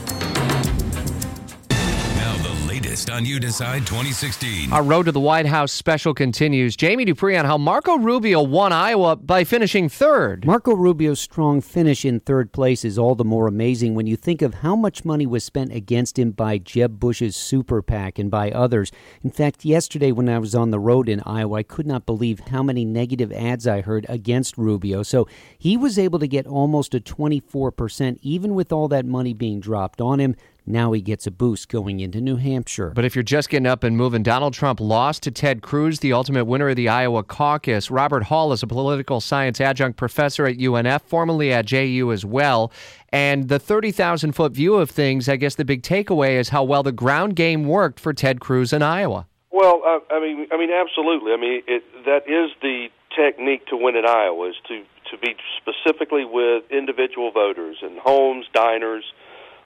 on 3.09 3.25
You 3.25 3.39
Decide 3.39 3.85
2016. 3.87 4.71
Our 4.71 4.83
Road 4.83 5.03
to 5.03 5.11
the 5.11 5.19
White 5.19 5.45
House 5.45 5.71
special 5.71 6.13
continues. 6.13 6.75
Jamie 6.75 7.05
Dupree 7.05 7.35
on 7.35 7.45
how 7.45 7.57
Marco 7.57 7.97
Rubio 7.97 8.41
won 8.41 8.71
Iowa 8.71 9.15
by 9.15 9.43
finishing 9.43 9.89
third. 9.89 10.45
Marco 10.45 10.73
Rubio's 10.73 11.19
strong 11.19 11.61
finish 11.61 12.05
in 12.05 12.19
third 12.19 12.51
place 12.51 12.85
is 12.85 12.97
all 12.97 13.15
the 13.15 13.23
more 13.23 13.47
amazing 13.47 13.95
when 13.95 14.07
you 14.07 14.15
think 14.15 14.41
of 14.41 14.55
how 14.55 14.75
much 14.75 15.05
money 15.05 15.25
was 15.25 15.43
spent 15.43 15.73
against 15.73 16.19
him 16.19 16.31
by 16.31 16.57
Jeb 16.57 16.99
Bush's 16.99 17.35
super 17.35 17.81
PAC 17.81 18.19
and 18.19 18.29
by 18.29 18.51
others. 18.51 18.91
In 19.23 19.31
fact, 19.31 19.65
yesterday 19.65 20.11
when 20.11 20.29
I 20.29 20.39
was 20.39 20.53
on 20.53 20.71
the 20.71 20.79
road 20.79 21.09
in 21.09 21.21
Iowa, 21.25 21.57
I 21.57 21.63
could 21.63 21.87
not 21.87 22.05
believe 22.05 22.39
how 22.51 22.63
many 22.63 22.85
negative 22.85 23.31
ads 23.31 23.67
I 23.67 23.81
heard 23.81 24.05
against 24.07 24.57
Rubio. 24.57 25.03
So 25.03 25.27
he 25.57 25.77
was 25.77 25.97
able 25.97 26.19
to 26.19 26.27
get 26.27 26.47
almost 26.47 26.93
a 26.93 26.99
24%, 26.99 28.19
even 28.21 28.53
with 28.55 28.71
all 28.71 28.87
that 28.89 29.05
money 29.05 29.33
being 29.33 29.59
dropped 29.59 30.01
on 30.01 30.19
him. 30.19 30.35
Now 30.65 30.91
he 30.91 31.01
gets 31.01 31.25
a 31.25 31.31
boost 31.31 31.69
going 31.69 31.99
into 31.99 32.21
New 32.21 32.35
Hampshire. 32.35 32.91
But 32.95 33.05
if 33.05 33.15
you're 33.15 33.23
just 33.23 33.49
getting 33.49 33.65
up 33.65 33.83
and 33.83 33.97
moving, 33.97 34.23
Donald 34.23 34.53
Trump 34.53 34.79
lost 34.79 35.23
to 35.23 35.31
Ted 35.31 35.61
Cruz, 35.61 35.99
the 35.99 36.13
ultimate 36.13 36.45
winner 36.45 36.69
of 36.69 36.75
the 36.75 36.89
Iowa 36.89 37.23
caucus. 37.23 37.89
Robert 37.89 38.23
Hall 38.23 38.51
is 38.53 38.61
a 38.61 38.67
political 38.67 39.19
science 39.19 39.59
adjunct 39.59 39.97
professor 39.97 40.45
at 40.45 40.57
UNF, 40.57 41.01
formerly 41.01 41.51
at 41.51 41.65
JU 41.65 42.11
as 42.11 42.25
well. 42.25 42.71
And 43.09 43.49
the 43.49 43.59
30,000 43.59 44.33
foot 44.33 44.51
view 44.51 44.75
of 44.75 44.89
things, 44.89 45.27
I 45.27 45.35
guess 45.35 45.55
the 45.55 45.65
big 45.65 45.81
takeaway 45.81 46.39
is 46.39 46.49
how 46.49 46.63
well 46.63 46.83
the 46.83 46.91
ground 46.91 47.35
game 47.35 47.65
worked 47.65 47.99
for 47.99 48.13
Ted 48.13 48.39
Cruz 48.39 48.71
in 48.71 48.81
Iowa. 48.81 49.25
Well, 49.51 49.81
uh, 49.85 49.99
I 50.13 50.19
mean, 50.19 50.47
I 50.51 50.57
mean, 50.57 50.69
absolutely. 50.71 51.33
I 51.33 51.37
mean, 51.37 51.63
it, 51.67 51.83
that 52.05 52.29
is 52.29 52.51
the 52.61 52.89
technique 53.15 53.65
to 53.67 53.77
win 53.77 53.95
in 53.95 54.05
Iowa 54.05 54.49
is 54.49 54.55
to 54.67 54.83
to 55.11 55.17
be 55.17 55.35
specifically 55.57 56.23
with 56.23 56.63
individual 56.69 57.31
voters 57.31 57.77
and 57.81 57.97
homes, 57.97 58.45
diners, 58.53 59.03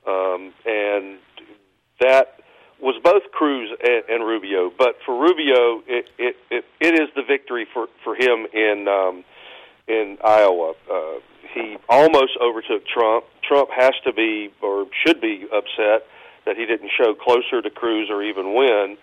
um, 0.08 0.54
and 0.66 1.20
that 2.00 2.40
was 2.82 3.00
both 3.04 3.24
Cruz 3.32 3.70
and, 3.82 4.04
and 4.10 4.28
Rubio. 4.28 4.72
But 4.78 4.98
for 5.06 5.18
Rubio, 5.18 5.84
it, 5.88 6.10
it 6.18 6.36
it 6.52 6.66
it 6.80 6.94
is 7.02 7.10
the 7.16 7.24
victory 7.24 7.66
for 7.74 7.88
for 8.04 8.16
him 8.16 8.46
in 8.54 8.88
um, 8.88 9.24
in 9.88 10.18
Iowa. 10.24 10.74
Uh, 10.92 11.20
he 11.54 11.78
almost 11.88 12.38
overtook 12.42 12.86
Trump. 12.88 13.26
Trump 13.48 13.70
has 13.76 13.94
to 14.06 14.14
be 14.14 14.52
or 14.62 14.88
should 15.06 15.22
be 15.22 15.46
upset 15.54 16.08
that 16.46 16.58
he 16.58 16.66
didn't 16.66 16.92
show 16.98 17.14
closer 17.14 17.62
to 17.62 17.70
Cruz 17.70 18.10
or 18.10 18.24
even 18.24 18.54
win. 18.54 18.98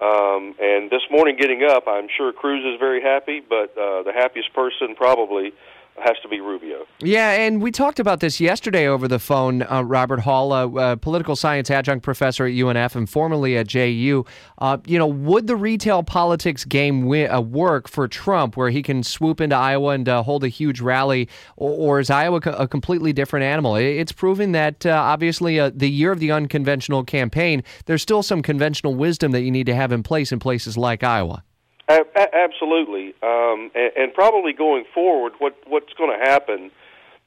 Um, 0.00 0.54
and 0.58 0.90
this 0.90 1.02
morning, 1.10 1.36
getting 1.38 1.62
up, 1.62 1.84
I'm 1.86 2.08
sure 2.16 2.32
Cruz 2.32 2.64
is 2.64 2.80
very 2.80 3.02
happy, 3.02 3.40
but 3.40 3.76
uh, 3.76 4.02
the 4.02 4.12
happiest 4.14 4.52
person 4.54 4.94
probably 4.96 5.52
has 5.98 6.16
to 6.22 6.28
be 6.28 6.40
Rubio. 6.40 6.86
Yeah, 7.00 7.30
and 7.32 7.62
we 7.62 7.70
talked 7.70 8.00
about 8.00 8.20
this 8.20 8.40
yesterday 8.40 8.86
over 8.86 9.06
the 9.06 9.18
phone. 9.18 9.62
Uh, 9.62 9.82
Robert 9.82 10.20
Hall, 10.20 10.52
a 10.52 10.74
uh, 10.74 10.96
political 10.96 11.36
science 11.36 11.70
adjunct 11.70 12.02
professor 12.02 12.46
at 12.46 12.52
UNF 12.52 12.96
and 12.96 13.08
formerly 13.08 13.56
at 13.56 13.66
JU. 13.66 14.24
Uh, 14.58 14.78
you 14.86 14.98
know, 14.98 15.06
would 15.06 15.46
the 15.46 15.56
retail 15.56 16.02
politics 16.02 16.64
game 16.64 17.10
uh, 17.10 17.40
work 17.40 17.88
for 17.88 18.08
Trump, 18.08 18.56
where 18.56 18.70
he 18.70 18.82
can 18.82 19.02
swoop 19.02 19.40
into 19.40 19.56
Iowa 19.56 19.90
and 19.90 20.08
uh, 20.08 20.22
hold 20.22 20.44
a 20.44 20.48
huge 20.48 20.80
rally, 20.80 21.28
or, 21.56 21.70
or 21.70 22.00
is 22.00 22.10
Iowa 22.10 22.40
a 22.46 22.66
completely 22.66 23.12
different 23.12 23.44
animal? 23.44 23.76
It's 23.76 24.12
proven 24.12 24.52
that 24.52 24.86
uh, 24.86 24.90
obviously 24.90 25.68
the 25.70 25.90
year 25.90 26.12
of 26.12 26.20
the 26.20 26.32
unconventional 26.32 27.04
campaign, 27.04 27.62
there's 27.86 28.02
still 28.02 28.22
some 28.22 28.42
conventional 28.42 28.94
wisdom 28.94 29.32
that 29.32 29.42
you 29.42 29.50
need 29.50 29.66
to 29.66 29.74
have 29.74 29.92
in 29.92 30.02
place 30.02 30.32
in 30.32 30.38
places 30.38 30.76
like 30.76 31.02
Iowa. 31.02 31.42
A- 31.90 32.36
absolutely, 32.36 33.14
um, 33.20 33.72
and, 33.74 33.92
and 33.96 34.14
probably 34.14 34.52
going 34.52 34.84
forward, 34.94 35.32
what 35.38 35.56
what's 35.66 35.92
going 35.94 36.16
to 36.16 36.24
happen 36.24 36.70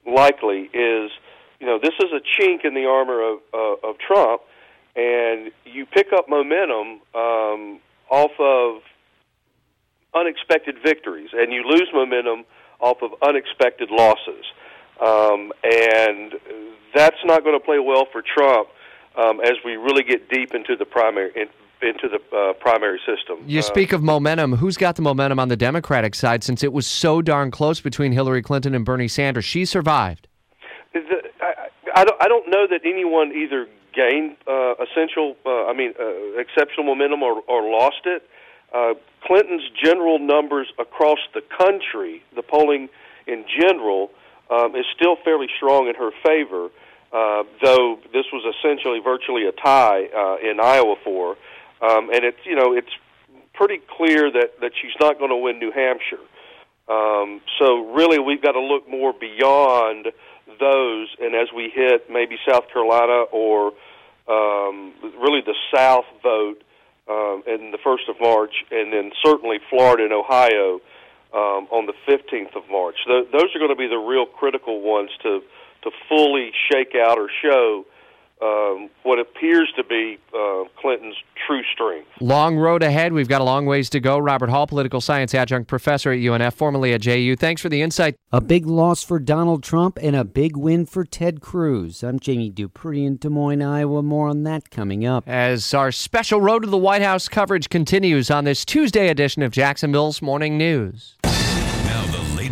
likely 0.08 0.70
is, 0.74 1.12
you 1.60 1.68
know, 1.68 1.80
this 1.82 1.94
is 2.00 2.12
a 2.14 2.22
chink 2.22 2.64
in 2.64 2.74
the 2.74 2.86
armor 2.86 3.22
of 3.22 3.40
uh, 3.54 3.90
of 3.90 3.98
Trump, 3.98 4.42
and 4.96 5.52
you 5.66 5.86
pick 5.86 6.14
up 6.14 6.30
momentum 6.30 7.02
um, 7.14 7.80
off 8.10 8.32
of 8.40 8.82
unexpected 10.16 10.78
victories, 10.82 11.32
and 11.34 11.52
you 11.52 11.64
lose 11.64 11.90
momentum 11.94 12.46
off 12.80 13.02
of 13.02 13.12
unexpected 13.22 13.90
losses, 13.92 14.46
um, 15.02 15.52
and 15.64 16.36
that's 16.96 17.20
not 17.26 17.44
going 17.44 17.60
to 17.60 17.66
play 17.66 17.80
well 17.80 18.06
for 18.14 18.22
Trump 18.22 18.70
um, 19.18 19.42
as 19.42 19.54
we 19.66 19.76
really 19.76 20.04
get 20.04 20.30
deep 20.30 20.54
into 20.54 20.78
the 20.78 20.86
primary 20.86 21.32
into 21.84 22.10
the 22.10 22.38
uh, 22.38 22.54
primary 22.54 23.00
system. 23.06 23.44
You 23.46 23.60
uh, 23.60 23.64
speak 23.64 23.92
of 23.94 24.02
momentum. 24.02 24.54
Who's 24.54 24.78
got 24.78 24.96
the 24.96 25.02
momentum 25.02 25.40
on 25.40 25.50
the 25.50 25.58
Democratic 25.58 26.16
side 26.16 26.44
since 26.44 26.64
it 26.64 26.74
was 26.74 26.88
so 26.88 27.22
darn 27.22 27.52
close 27.52 27.82
between 27.82 28.12
Hillary 28.12 28.42
Clinton 28.42 28.74
and 28.74 28.86
Bernie 28.86 29.08
Sanders? 29.08 29.46
She 29.46 29.66
survived. 29.66 30.28
The, 30.94 31.00
I, 31.42 31.70
I, 31.96 32.06
don't, 32.06 32.22
I 32.22 32.28
don't 32.28 32.50
know 32.50 32.68
that 32.70 32.82
anyone 32.86 33.32
either 33.32 33.68
gained 33.94 34.38
uh, 34.48 34.74
essential, 34.76 35.36
uh, 35.46 35.66
I 35.66 35.74
mean, 35.74 35.94
exceptional 36.38 36.86
momentum 36.86 37.22
or, 37.22 37.42
or 37.48 37.70
lost 37.70 38.06
it. 38.06 38.24
Clinton's 39.26 39.70
general 39.82 40.20
numbers 40.20 40.68
across 40.80 41.20
the 41.34 41.42
country, 41.58 42.24
the 42.36 42.42
polling 42.42 42.90
in 43.28 43.46
general, 43.48 44.12
um, 44.50 44.76
is 44.76 44.86
still 44.96 45.16
fairly 45.24 45.48
strong 45.58 45.88
in 45.88 45.96
her 45.96 46.12
favor. 46.26 46.70
Uh, 47.14 47.44
though 47.64 48.00
this 48.12 48.26
was 48.34 48.44
essentially 48.58 49.00
virtually 49.00 49.46
a 49.46 49.52
tie 49.52 50.10
uh, 50.10 50.50
in 50.50 50.60
Iowa 50.60 50.96
for 51.04 51.38
um, 51.82 52.10
and 52.10 52.24
it's 52.24 52.40
you 52.46 52.56
know 52.56 52.74
it's 52.74 52.92
pretty 53.54 53.80
clear 53.98 54.32
that 54.32 54.60
that 54.62 54.72
she's 54.82 54.96
not 55.00 55.18
going 55.18 55.30
to 55.30 55.38
win 55.38 55.60
New 55.60 55.72
Hampshire. 55.72 56.24
Um, 56.88 57.42
so 57.60 57.94
really, 57.94 58.20
we've 58.20 58.42
got 58.42 58.54
to 58.54 58.60
look 58.60 58.90
more 58.90 59.14
beyond 59.14 60.08
those, 60.60 61.08
and 61.20 61.34
as 61.36 61.48
we 61.56 61.72
hit 61.74 62.10
maybe 62.10 62.38
South 62.48 62.68
Carolina 62.72 63.24
or 63.32 63.74
um, 64.28 64.94
really 65.22 65.42
the 65.42 65.56
South 65.74 66.06
vote 66.22 66.62
um, 67.10 67.44
in 67.48 67.72
the 67.72 67.78
first 67.84 68.04
of 68.10 68.16
March, 68.20 68.54
and 68.72 68.92
then 68.92 69.12
certainly 69.24 69.60
Florida 69.70 70.04
and 70.04 70.14
Ohio 70.14 70.82
um, 71.34 71.68
on 71.72 71.86
the 71.86 71.94
fifteenth 72.06 72.56
of 72.56 72.64
March. 72.70 72.96
Th- 73.06 73.28
those 73.32 73.56
are 73.56 73.60
going 73.60 73.72
to 73.72 73.80
be 73.80 73.88
the 73.88 73.98
real 73.98 74.26
critical 74.26 74.82
ones 74.82 75.10
to 75.24 75.42
to 75.84 75.92
fully 76.08 76.52
shake 76.72 76.96
out 76.96 77.18
or 77.18 77.30
show 77.42 77.86
um, 78.44 78.90
what 79.04 79.20
appears 79.20 79.72
to 79.78 79.84
be 79.84 80.18
uh, 80.36 80.64
Clinton's 80.80 81.16
true 81.48 81.62
strength. 81.74 82.10
Long 82.20 82.58
road 82.58 82.84
ahead. 82.84 83.14
We've 83.14 83.28
got 83.28 83.42
a 83.42 83.44
long 83.44 83.66
ways 83.66 83.90
to 83.92 84.00
go. 84.00 84.18
Robert 84.18 84.50
Hall, 84.50 84.68
political 84.68 85.00
science 85.00 85.34
adjunct 85.34 85.68
professor 85.70 86.12
at 86.12 86.20
UNF, 86.20 86.54
formerly 86.54 86.94
at 86.94 87.02
JU. 87.02 87.36
Thanks 87.38 87.62
for 87.62 87.70
the 87.70 87.82
insight. 87.82 88.16
A 88.32 88.42
big 88.42 88.66
loss 88.66 89.04
for 89.04 89.20
Donald 89.20 89.64
Trump 89.64 89.98
and 90.02 90.16
a 90.16 90.24
big 90.24 90.58
win 90.58 90.86
for 90.86 91.06
Ted 91.06 91.40
Cruz. 91.42 92.04
I'm 92.04 92.20
Jamie 92.20 92.50
Dupree 92.50 93.06
in 93.06 93.18
Des 93.18 93.30
Moines, 93.30 93.62
Iowa. 93.62 94.04
More 94.04 94.28
on 94.28 94.44
that 94.44 94.70
coming 94.70 95.06
up. 95.06 95.28
As 95.28 95.74
our 95.74 95.92
special 95.92 96.42
Road 96.42 96.64
to 96.64 96.70
the 96.70 96.78
White 96.78 97.02
House 97.02 97.30
coverage 97.30 97.70
continues 97.70 98.30
on 98.30 98.44
this 98.44 98.66
Tuesday 98.66 99.08
edition 99.08 99.42
of 99.42 99.52
Jacksonville's 99.52 100.22
Morning 100.22 100.58
News 100.58 101.16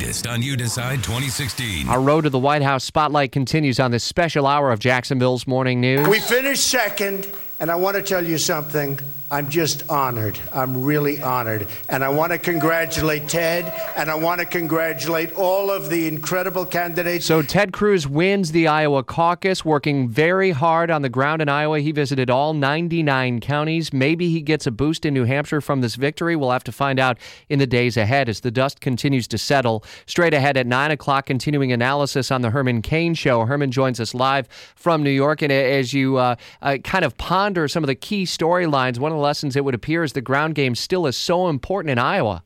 latest 0.01 0.25
on 0.25 0.41
You 0.41 0.57
Decide 0.57 1.03
2016. 1.03 1.87
Our 1.87 2.01
road 2.01 2.21
to 2.21 2.31
the 2.31 2.39
White 2.39 2.63
House 2.63 2.83
spotlight 2.83 3.31
continues 3.31 3.79
on 3.79 3.91
this 3.91 4.03
special 4.03 4.47
hour 4.47 4.71
of 4.71 4.79
Jacksonville's 4.79 5.45
Morning 5.45 5.79
News. 5.79 6.07
We 6.07 6.19
finished 6.19 6.67
second, 6.67 7.29
and 7.59 7.69
I 7.69 7.75
want 7.75 7.97
to 7.97 8.01
tell 8.01 8.25
you 8.25 8.39
something. 8.39 8.99
I'm 9.31 9.49
just 9.49 9.89
honored. 9.89 10.37
I'm 10.51 10.83
really 10.83 11.21
honored. 11.21 11.65
And 11.87 12.03
I 12.03 12.09
want 12.09 12.33
to 12.33 12.37
congratulate 12.37 13.29
Ted, 13.29 13.71
and 13.95 14.11
I 14.11 14.15
want 14.15 14.41
to 14.41 14.45
congratulate 14.45 15.31
all 15.37 15.71
of 15.71 15.89
the 15.89 16.05
incredible 16.05 16.65
candidates. 16.65 17.27
So, 17.27 17.41
Ted 17.41 17.71
Cruz 17.71 18.05
wins 18.05 18.51
the 18.51 18.67
Iowa 18.67 19.05
caucus, 19.05 19.63
working 19.63 20.09
very 20.09 20.51
hard 20.51 20.91
on 20.91 21.01
the 21.01 21.07
ground 21.07 21.41
in 21.41 21.47
Iowa. 21.47 21.79
He 21.79 21.93
visited 21.93 22.29
all 22.29 22.53
99 22.53 23.39
counties. 23.39 23.93
Maybe 23.93 24.29
he 24.29 24.41
gets 24.41 24.67
a 24.67 24.71
boost 24.71 25.05
in 25.05 25.13
New 25.13 25.23
Hampshire 25.23 25.61
from 25.61 25.79
this 25.79 25.95
victory. 25.95 26.35
We'll 26.35 26.51
have 26.51 26.65
to 26.65 26.73
find 26.73 26.99
out 26.99 27.17
in 27.47 27.57
the 27.57 27.67
days 27.67 27.95
ahead 27.95 28.27
as 28.27 28.41
the 28.41 28.51
dust 28.51 28.81
continues 28.81 29.29
to 29.29 29.37
settle. 29.37 29.85
Straight 30.07 30.33
ahead 30.33 30.57
at 30.57 30.67
9 30.67 30.91
o'clock, 30.91 31.25
continuing 31.25 31.71
analysis 31.71 32.31
on 32.31 32.41
the 32.41 32.49
Herman 32.49 32.81
Cain 32.81 33.13
Show. 33.13 33.45
Herman 33.45 33.71
joins 33.71 34.01
us 34.01 34.13
live 34.13 34.49
from 34.75 35.03
New 35.03 35.09
York. 35.09 35.41
And 35.41 35.53
as 35.53 35.93
you 35.93 36.17
uh, 36.17 36.35
uh, 36.61 36.79
kind 36.83 37.05
of 37.05 37.15
ponder 37.15 37.69
some 37.69 37.81
of 37.81 37.87
the 37.87 37.95
key 37.95 38.25
storylines, 38.25 38.99
one 38.99 39.13
of 39.13 39.20
lessons 39.21 39.55
it 39.55 39.63
would 39.63 39.75
appear 39.75 40.03
is 40.03 40.13
the 40.13 40.21
ground 40.21 40.55
game 40.55 40.75
still 40.75 41.07
is 41.07 41.15
so 41.15 41.47
important 41.47 41.91
in 41.91 41.99
Iowa. 41.99 42.43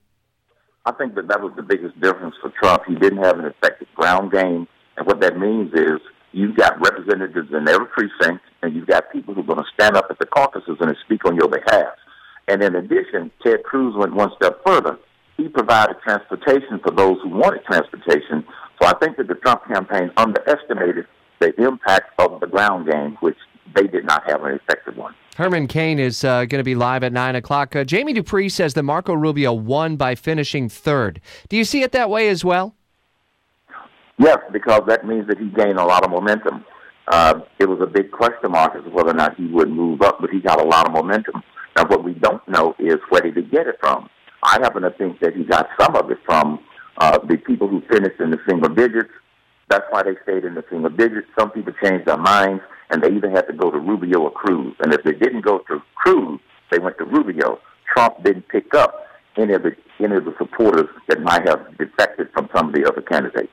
I 0.85 0.91
think 0.91 1.15
that 1.15 1.27
that 1.29 1.41
was 1.41 1.51
the 1.55 1.63
biggest 1.63 1.99
difference 1.99 2.35
for 2.41 2.51
Trump. 2.61 2.83
He 2.87 2.93
didn't 2.95 3.23
have 3.23 3.39
an 3.39 3.45
effective 3.45 3.87
ground 3.95 4.31
game, 4.31 4.67
and 4.97 5.07
what 5.07 5.19
that 5.21 5.39
means 5.39 5.73
is 5.73 5.99
you've 6.31 6.55
got 6.55 6.79
representatives 6.79 7.49
in 7.51 7.67
every 7.67 7.87
precinct, 7.87 8.43
and 8.61 8.75
you've 8.75 8.87
got 8.87 9.11
people 9.11 9.33
who 9.33 9.41
are 9.41 9.45
going 9.45 9.63
to 9.63 9.71
stand 9.73 9.97
up 9.97 10.07
at 10.11 10.19
the 10.19 10.27
caucuses 10.27 10.77
and 10.79 10.95
speak 11.05 11.25
on 11.25 11.35
your 11.35 11.47
behalf. 11.47 11.95
And 12.47 12.61
in 12.61 12.75
addition, 12.75 13.31
Ted 13.43 13.63
Cruz 13.63 13.95
went 13.97 14.13
one 14.13 14.29
step 14.35 14.61
further. 14.63 14.99
He 15.37 15.47
provided 15.47 15.95
transportation 16.03 16.79
for 16.83 16.91
those 16.91 17.17
who 17.23 17.29
wanted 17.29 17.65
transportation. 17.65 18.45
So 18.79 18.87
I 18.87 18.93
think 19.01 19.17
that 19.17 19.27
the 19.27 19.35
Trump 19.35 19.65
campaign 19.67 20.11
underestimated 20.17 21.07
the 21.39 21.53
impact 21.61 22.11
of 22.19 22.39
the 22.39 22.47
ground 22.47 22.89
game, 22.89 23.17
which 23.21 23.37
they 23.75 23.87
did 23.87 24.05
not 24.05 24.29
have 24.29 24.43
an 24.43 24.51
effective 24.51 24.95
one. 24.95 25.15
Herman 25.35 25.67
Cain 25.67 25.99
is 25.99 26.23
uh, 26.23 26.45
going 26.45 26.59
to 26.59 26.63
be 26.63 26.75
live 26.75 27.03
at 27.03 27.11
9 27.11 27.35
o'clock. 27.35 27.75
Uh, 27.75 27.83
Jamie 27.83 28.13
Dupree 28.13 28.47
says 28.47 28.73
that 28.73 28.83
Marco 28.83 29.13
Rubio 29.13 29.51
won 29.51 29.97
by 29.97 30.15
finishing 30.15 30.69
third. 30.69 31.19
Do 31.49 31.57
you 31.57 31.65
see 31.65 31.83
it 31.83 31.91
that 31.91 32.09
way 32.09 32.29
as 32.29 32.45
well? 32.45 32.73
Yes, 34.17 34.37
because 34.53 34.83
that 34.87 35.05
means 35.05 35.27
that 35.27 35.37
he 35.37 35.49
gained 35.49 35.77
a 35.77 35.83
lot 35.83 36.05
of 36.05 36.11
momentum. 36.11 36.63
Uh, 37.09 37.41
it 37.59 37.65
was 37.65 37.81
a 37.81 37.85
big 37.85 38.11
question 38.11 38.51
mark 38.51 38.75
as 38.77 38.85
to 38.85 38.89
whether 38.91 39.09
or 39.09 39.13
not 39.13 39.35
he 39.35 39.45
would 39.47 39.69
move 39.69 40.01
up, 40.01 40.19
but 40.21 40.29
he 40.29 40.39
got 40.39 40.61
a 40.61 40.63
lot 40.63 40.87
of 40.87 40.93
momentum. 40.93 41.43
Now, 41.75 41.85
what 41.85 42.05
we 42.05 42.13
don't 42.13 42.47
know 42.47 42.73
is 42.79 42.95
where 43.09 43.21
did 43.21 43.35
he 43.35 43.43
get 43.43 43.67
it 43.67 43.75
from? 43.81 44.09
I 44.41 44.59
happen 44.61 44.83
to 44.83 44.91
think 44.91 45.19
that 45.19 45.35
he 45.35 45.43
got 45.43 45.67
some 45.77 45.97
of 45.97 46.09
it 46.11 46.19
from 46.25 46.59
uh, 46.97 47.19
the 47.27 47.35
people 47.35 47.67
who 47.67 47.81
finished 47.91 48.21
in 48.21 48.31
the 48.31 48.39
single 48.47 48.73
digits. 48.73 49.09
That's 49.69 49.83
why 49.89 50.03
they 50.03 50.15
stayed 50.23 50.45
in 50.45 50.55
the 50.55 50.63
single 50.69 50.91
digits. 50.91 51.27
Some 51.37 51.51
people 51.51 51.73
changed 51.83 52.05
their 52.07 52.17
minds 52.17 52.63
and 52.89 53.01
they 53.01 53.09
either 53.09 53.29
had 53.29 53.47
to 53.47 53.53
go 53.53 53.71
to 53.71 53.77
Rubio 53.77 54.21
or 54.21 54.31
Cruz. 54.31 54.75
And 54.79 54.93
if 54.93 55.03
they 55.03 55.13
didn't 55.13 55.41
go 55.41 55.59
to 55.67 55.81
Cruz, 55.95 56.39
they 56.71 56.79
went 56.79 56.97
to 56.97 57.05
Rubio. 57.05 57.59
Trump 57.91 58.23
didn't 58.23 58.47
pick 58.49 58.73
up 58.73 59.05
any 59.37 59.53
of 59.53 59.63
the 59.63 59.75
any 59.99 60.15
of 60.15 60.25
the 60.25 60.33
supporters 60.37 60.89
that 61.07 61.21
might 61.21 61.47
have 61.47 61.77
defected 61.77 62.29
from 62.33 62.49
some 62.53 62.67
of 62.67 62.73
the 62.73 62.85
other 62.85 63.01
candidates. 63.01 63.51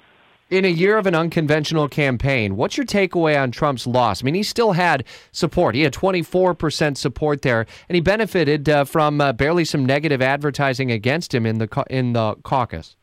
In 0.51 0.65
a 0.65 0.69
year 0.69 0.99
of 0.99 1.07
an 1.07 1.15
unconventional 1.15 1.89
campaign, 1.89 2.57
what's 2.57 2.77
your 2.77 2.85
takeaway 2.85 3.41
on 3.41 3.53
Trump's 3.53 3.87
loss? 3.87 4.23
I 4.23 4.27
mean, 4.27 4.35
he 4.35 4.43
still 4.43 4.73
had 4.73 5.05
support. 5.31 5.75
He 5.75 5.81
had 5.81 5.95
24% 5.95 6.99
support 6.99 7.41
there, 7.41 7.65
and 7.89 7.95
he 7.95 8.03
benefited 8.03 8.69
uh, 8.69 8.85
from 8.85 9.21
uh, 9.21 9.33
barely 9.33 9.65
some 9.65 9.87
negative 9.87 10.21
advertising 10.21 10.91
against 10.91 11.33
him 11.33 11.47
in 11.47 11.59
the 11.59 11.85
in 11.89 12.13
the 12.13 12.35
caucus. 12.43 12.97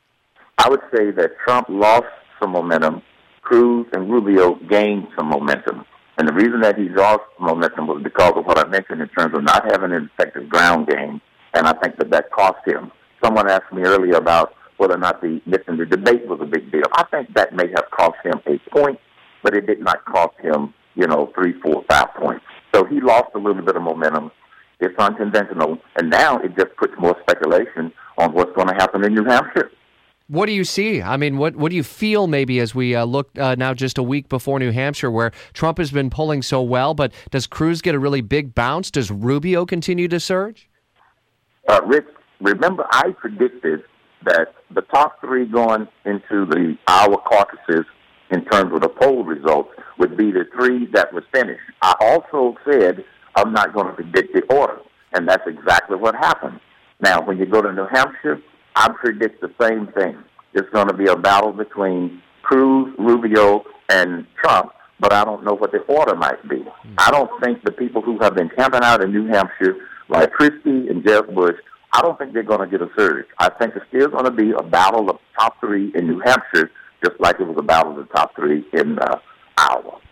I 0.59 0.69
would 0.69 0.81
say 0.95 1.11
that 1.11 1.31
Trump 1.43 1.67
lost 1.69 2.05
some 2.39 2.51
momentum. 2.51 3.01
Cruz 3.41 3.87
and 3.93 4.11
Rubio 4.11 4.55
gained 4.69 5.07
some 5.17 5.29
momentum. 5.29 5.85
And 6.19 6.27
the 6.27 6.33
reason 6.33 6.59
that 6.61 6.77
he 6.77 6.89
lost 6.89 7.23
momentum 7.39 7.87
was 7.87 8.03
because 8.03 8.33
of 8.35 8.45
what 8.45 8.59
I 8.59 8.67
mentioned 8.67 9.01
in 9.01 9.07
terms 9.07 9.33
of 9.37 9.41
not 9.41 9.63
having 9.71 9.93
an 9.93 10.09
effective 10.11 10.49
ground 10.49 10.89
game, 10.89 11.21
and 11.53 11.65
I 11.65 11.71
think 11.81 11.95
that 11.95 12.09
that 12.11 12.29
cost 12.29 12.59
him. 12.67 12.91
Someone 13.23 13.49
asked 13.49 13.71
me 13.71 13.83
earlier 13.83 14.15
about 14.15 14.53
whether 14.75 14.95
or 14.95 14.97
not 14.97 15.21
the 15.21 15.41
missing 15.45 15.77
the 15.77 15.85
debate 15.85 16.27
was 16.27 16.41
a 16.41 16.45
big 16.45 16.73
deal. 16.73 16.83
I 16.91 17.05
think 17.05 17.33
that 17.35 17.55
may 17.55 17.69
have 17.69 17.89
cost 17.91 18.17
him 18.21 18.33
a 18.47 18.59
point, 18.69 18.99
but 19.43 19.55
it 19.55 19.65
did 19.65 19.79
not 19.79 20.03
cost 20.03 20.37
him, 20.41 20.73
you 20.95 21.07
know, 21.07 21.31
three, 21.33 21.53
four, 21.61 21.85
five 21.89 22.13
points. 22.15 22.43
So 22.75 22.83
he 22.83 22.99
lost 22.99 23.29
a 23.33 23.39
little 23.39 23.63
bit 23.63 23.77
of 23.77 23.81
momentum. 23.81 24.29
It's 24.81 24.99
unconventional, 24.99 25.77
and 25.95 26.09
now 26.09 26.39
it 26.39 26.53
just 26.57 26.75
puts 26.75 26.93
more 26.99 27.15
speculation 27.21 27.93
on 28.17 28.33
what's 28.33 28.51
going 28.57 28.67
to 28.67 28.73
happen 28.73 29.05
in 29.05 29.13
New 29.13 29.23
Hampshire. 29.23 29.71
What 30.29 30.45
do 30.45 30.51
you 30.51 30.63
see? 30.63 31.01
I 31.01 31.17
mean, 31.17 31.37
what 31.37 31.55
what 31.55 31.71
do 31.71 31.75
you 31.75 31.81
feel 31.81 32.27
maybe 32.27 32.59
as 32.59 32.75
we 32.75 32.93
uh, 32.93 33.03
look 33.03 33.31
uh, 33.39 33.55
now 33.57 33.73
just 33.73 33.97
a 33.97 34.03
week 34.03 34.29
before 34.29 34.59
New 34.59 34.69
Hampshire, 34.69 35.09
where 35.09 35.31
Trump 35.53 35.79
has 35.79 35.89
been 35.89 36.11
pulling 36.11 36.43
so 36.43 36.61
well, 36.61 36.93
but 36.93 37.11
does 37.31 37.47
Cruz 37.47 37.81
get 37.81 37.95
a 37.95 37.99
really 37.99 38.21
big 38.21 38.53
bounce? 38.53 38.91
Does 38.91 39.09
Rubio 39.09 39.65
continue 39.65 40.07
to 40.07 40.19
surge? 40.19 40.69
Uh, 41.67 41.81
Rich, 41.83 42.05
remember 42.41 42.85
I 42.91 43.09
predicted 43.17 43.83
that 44.25 44.53
the 44.69 44.81
top 44.93 45.19
three 45.19 45.47
going 45.47 45.87
into 46.05 46.45
the 46.45 46.77
Iowa 46.85 47.17
caucuses 47.17 47.85
in 48.29 48.45
terms 48.45 48.71
of 48.71 48.81
the 48.81 48.89
poll 48.89 49.23
results 49.23 49.71
would 49.97 50.15
be 50.15 50.31
the 50.31 50.45
three 50.55 50.85
that 50.93 51.11
was 51.11 51.23
finished. 51.33 51.63
I 51.81 51.95
also 52.01 52.55
said 52.69 53.03
I'm 53.35 53.51
not 53.51 53.73
going 53.73 53.87
to 53.87 53.93
predict 53.93 54.35
the 54.35 54.43
order, 54.55 54.77
and 55.13 55.27
that's 55.27 55.47
exactly 55.47 55.97
what 55.97 56.13
happened. 56.13 56.59
Now, 57.01 57.25
when 57.25 57.39
you 57.39 57.47
go 57.47 57.63
to 57.63 57.73
New 57.73 57.87
Hampshire, 57.91 58.39
I 58.79 58.87
predict 58.87 59.41
the 59.41 59.51
same 59.61 59.87
thing. 59.87 60.17
It's 60.53 60.69
going 60.69 60.87
to 60.87 60.93
be 60.93 61.07
a 61.07 61.15
battle 61.17 61.51
between 61.51 62.21
Cruz, 62.43 62.95
Rubio, 62.97 63.65
and 63.89 64.25
Trump, 64.41 64.71
but 65.01 65.11
I 65.11 65.25
don't 65.25 65.43
know 65.43 65.53
what 65.53 65.73
the 65.73 65.79
order 65.79 66.15
might 66.15 66.47
be. 66.47 66.63
I 66.97 67.11
don't 67.11 67.29
think 67.43 67.61
the 67.65 67.73
people 67.73 68.01
who 68.01 68.17
have 68.19 68.35
been 68.35 68.49
camping 68.55 68.79
out 68.81 69.03
in 69.03 69.11
New 69.11 69.27
Hampshire, 69.27 69.75
like 70.07 70.31
Christie 70.31 70.87
and 70.87 71.05
Jeb 71.05 71.35
Bush, 71.35 71.57
I 71.91 72.01
don't 72.01 72.17
think 72.17 72.31
they're 72.31 72.41
going 72.41 72.61
to 72.61 72.67
get 72.67 72.81
a 72.81 72.89
surge. 72.97 73.25
I 73.37 73.49
think 73.49 73.73
it's 73.75 73.85
still 73.89 74.07
going 74.07 74.23
to 74.23 74.31
be 74.31 74.51
a 74.51 74.63
battle 74.63 75.09
of 75.09 75.17
top 75.37 75.59
three 75.59 75.91
in 75.93 76.07
New 76.07 76.21
Hampshire, 76.23 76.71
just 77.03 77.19
like 77.19 77.37
it 77.41 77.47
was 77.47 77.57
a 77.59 77.63
battle 77.63 77.91
of 77.91 78.07
the 78.07 78.13
top 78.13 78.33
three 78.33 78.63
in 78.71 78.97
uh, 78.97 79.19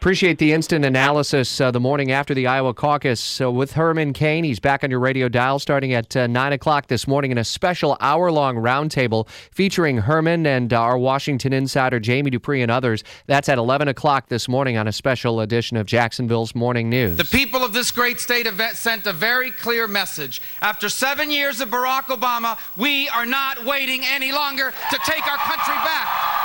Appreciate 0.08 0.38
the 0.38 0.54
instant 0.54 0.86
analysis 0.86 1.60
uh, 1.60 1.70
the 1.72 1.82
morning 1.82 2.12
after 2.12 2.34
the 2.34 2.48
Iowa 2.48 2.74
caucus 2.74 3.20
so 3.20 3.52
with 3.52 3.74
Herman 3.74 4.14
Cain. 4.14 4.46
He's 4.46 4.60
back 4.60 4.84
on 4.84 4.92
your 4.92 5.02
radio 5.02 5.28
dial 5.28 5.60
starting 5.60 5.92
at 5.92 6.16
uh, 6.16 6.28
9 6.28 6.54
o'clock 6.54 6.88
this 6.88 7.08
morning 7.08 7.32
in 7.32 7.38
a 7.38 7.44
special 7.44 7.98
hour 8.00 8.32
long 8.32 8.56
roundtable 8.56 9.28
featuring 9.52 9.98
Herman 9.98 10.46
and 10.46 10.72
uh, 10.72 10.80
our 10.80 10.98
Washington 10.98 11.52
insider 11.52 12.00
Jamie 12.00 12.30
Dupree 12.30 12.62
and 12.62 12.72
others. 12.72 13.04
That's 13.26 13.50
at 13.50 13.58
11 13.58 13.90
o'clock 13.90 14.30
this 14.30 14.48
morning 14.48 14.78
on 14.78 14.88
a 14.88 14.94
special 14.94 15.42
edition 15.42 15.76
of 15.76 15.88
Jacksonville's 15.88 16.56
Morning 16.56 16.90
News. 16.90 17.18
The 17.18 17.26
people 17.26 17.66
of 17.66 17.74
this 17.74 17.92
great 17.92 18.20
state 18.20 18.46
have 18.46 18.78
sent 18.78 19.08
a 19.08 19.14
very 19.14 19.52
clear 19.52 19.90
message. 19.90 20.42
After 20.62 20.88
seven 20.90 21.32
years 21.32 21.60
of 21.60 21.70
Barack 21.70 22.04
Obama, 22.04 22.58
we 22.78 23.10
are 23.10 23.26
not 23.26 23.66
waiting 23.66 24.04
any 24.06 24.32
longer 24.32 24.72
to 24.92 25.00
take 25.04 25.28
our 25.28 25.38
country 25.38 25.74
back. 25.74 26.37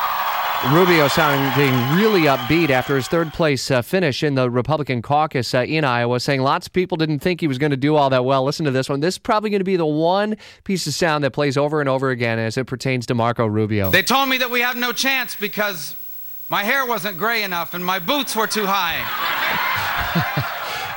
Rubio 0.71 1.09
sounding 1.09 1.75
really 1.97 2.23
upbeat 2.23 2.71
after 2.71 2.95
his 2.95 3.09
third 3.09 3.33
place 3.33 3.69
uh, 3.69 3.83
finish 3.83 4.23
in 4.23 4.37
the 4.37 4.49
Republican 4.49 5.02
caucus 5.02 5.54
uh, 5.54 5.64
in 5.64 5.85
Iowa, 5.85 6.21
saying 6.21 6.40
lots 6.40 6.69
of 6.69 6.73
people 6.73 6.97
didn't 6.97 7.19
think 7.19 7.40
he 7.40 7.49
was 7.49 7.59
going 7.59 7.73
to 7.73 7.76
do 7.76 7.97
all 7.97 8.11
that 8.11 8.25
well. 8.25 8.45
Listen 8.45 8.64
to 8.66 8.71
this 8.71 8.88
one. 8.88 9.00
This 9.00 9.16
is 9.16 9.19
probably 9.19 9.50
going 9.50 9.59
to 9.59 9.64
be 9.64 9.75
the 9.75 9.85
one 9.85 10.37
piece 10.62 10.87
of 10.87 10.95
sound 10.95 11.25
that 11.25 11.33
plays 11.33 11.57
over 11.57 11.81
and 11.81 11.88
over 11.88 12.11
again 12.11 12.38
as 12.38 12.57
it 12.57 12.69
pertains 12.69 13.07
to 13.07 13.14
Marco 13.14 13.45
Rubio. 13.45 13.90
They 13.90 14.04
told 14.04 14.28
me 14.28 14.38
that 14.38 14.52
we 14.52 14.61
have 14.61 14.76
no 14.76 14.92
chance 14.92 15.35
because 15.35 15.97
my 16.49 16.62
hair 16.62 16.87
wasn't 16.87 17.19
gray 17.19 17.42
enough 17.42 17.75
and 17.75 17.85
my 17.85 17.99
boots 17.99 18.37
were 18.37 18.47
too 18.47 18.66
high. 18.66 19.00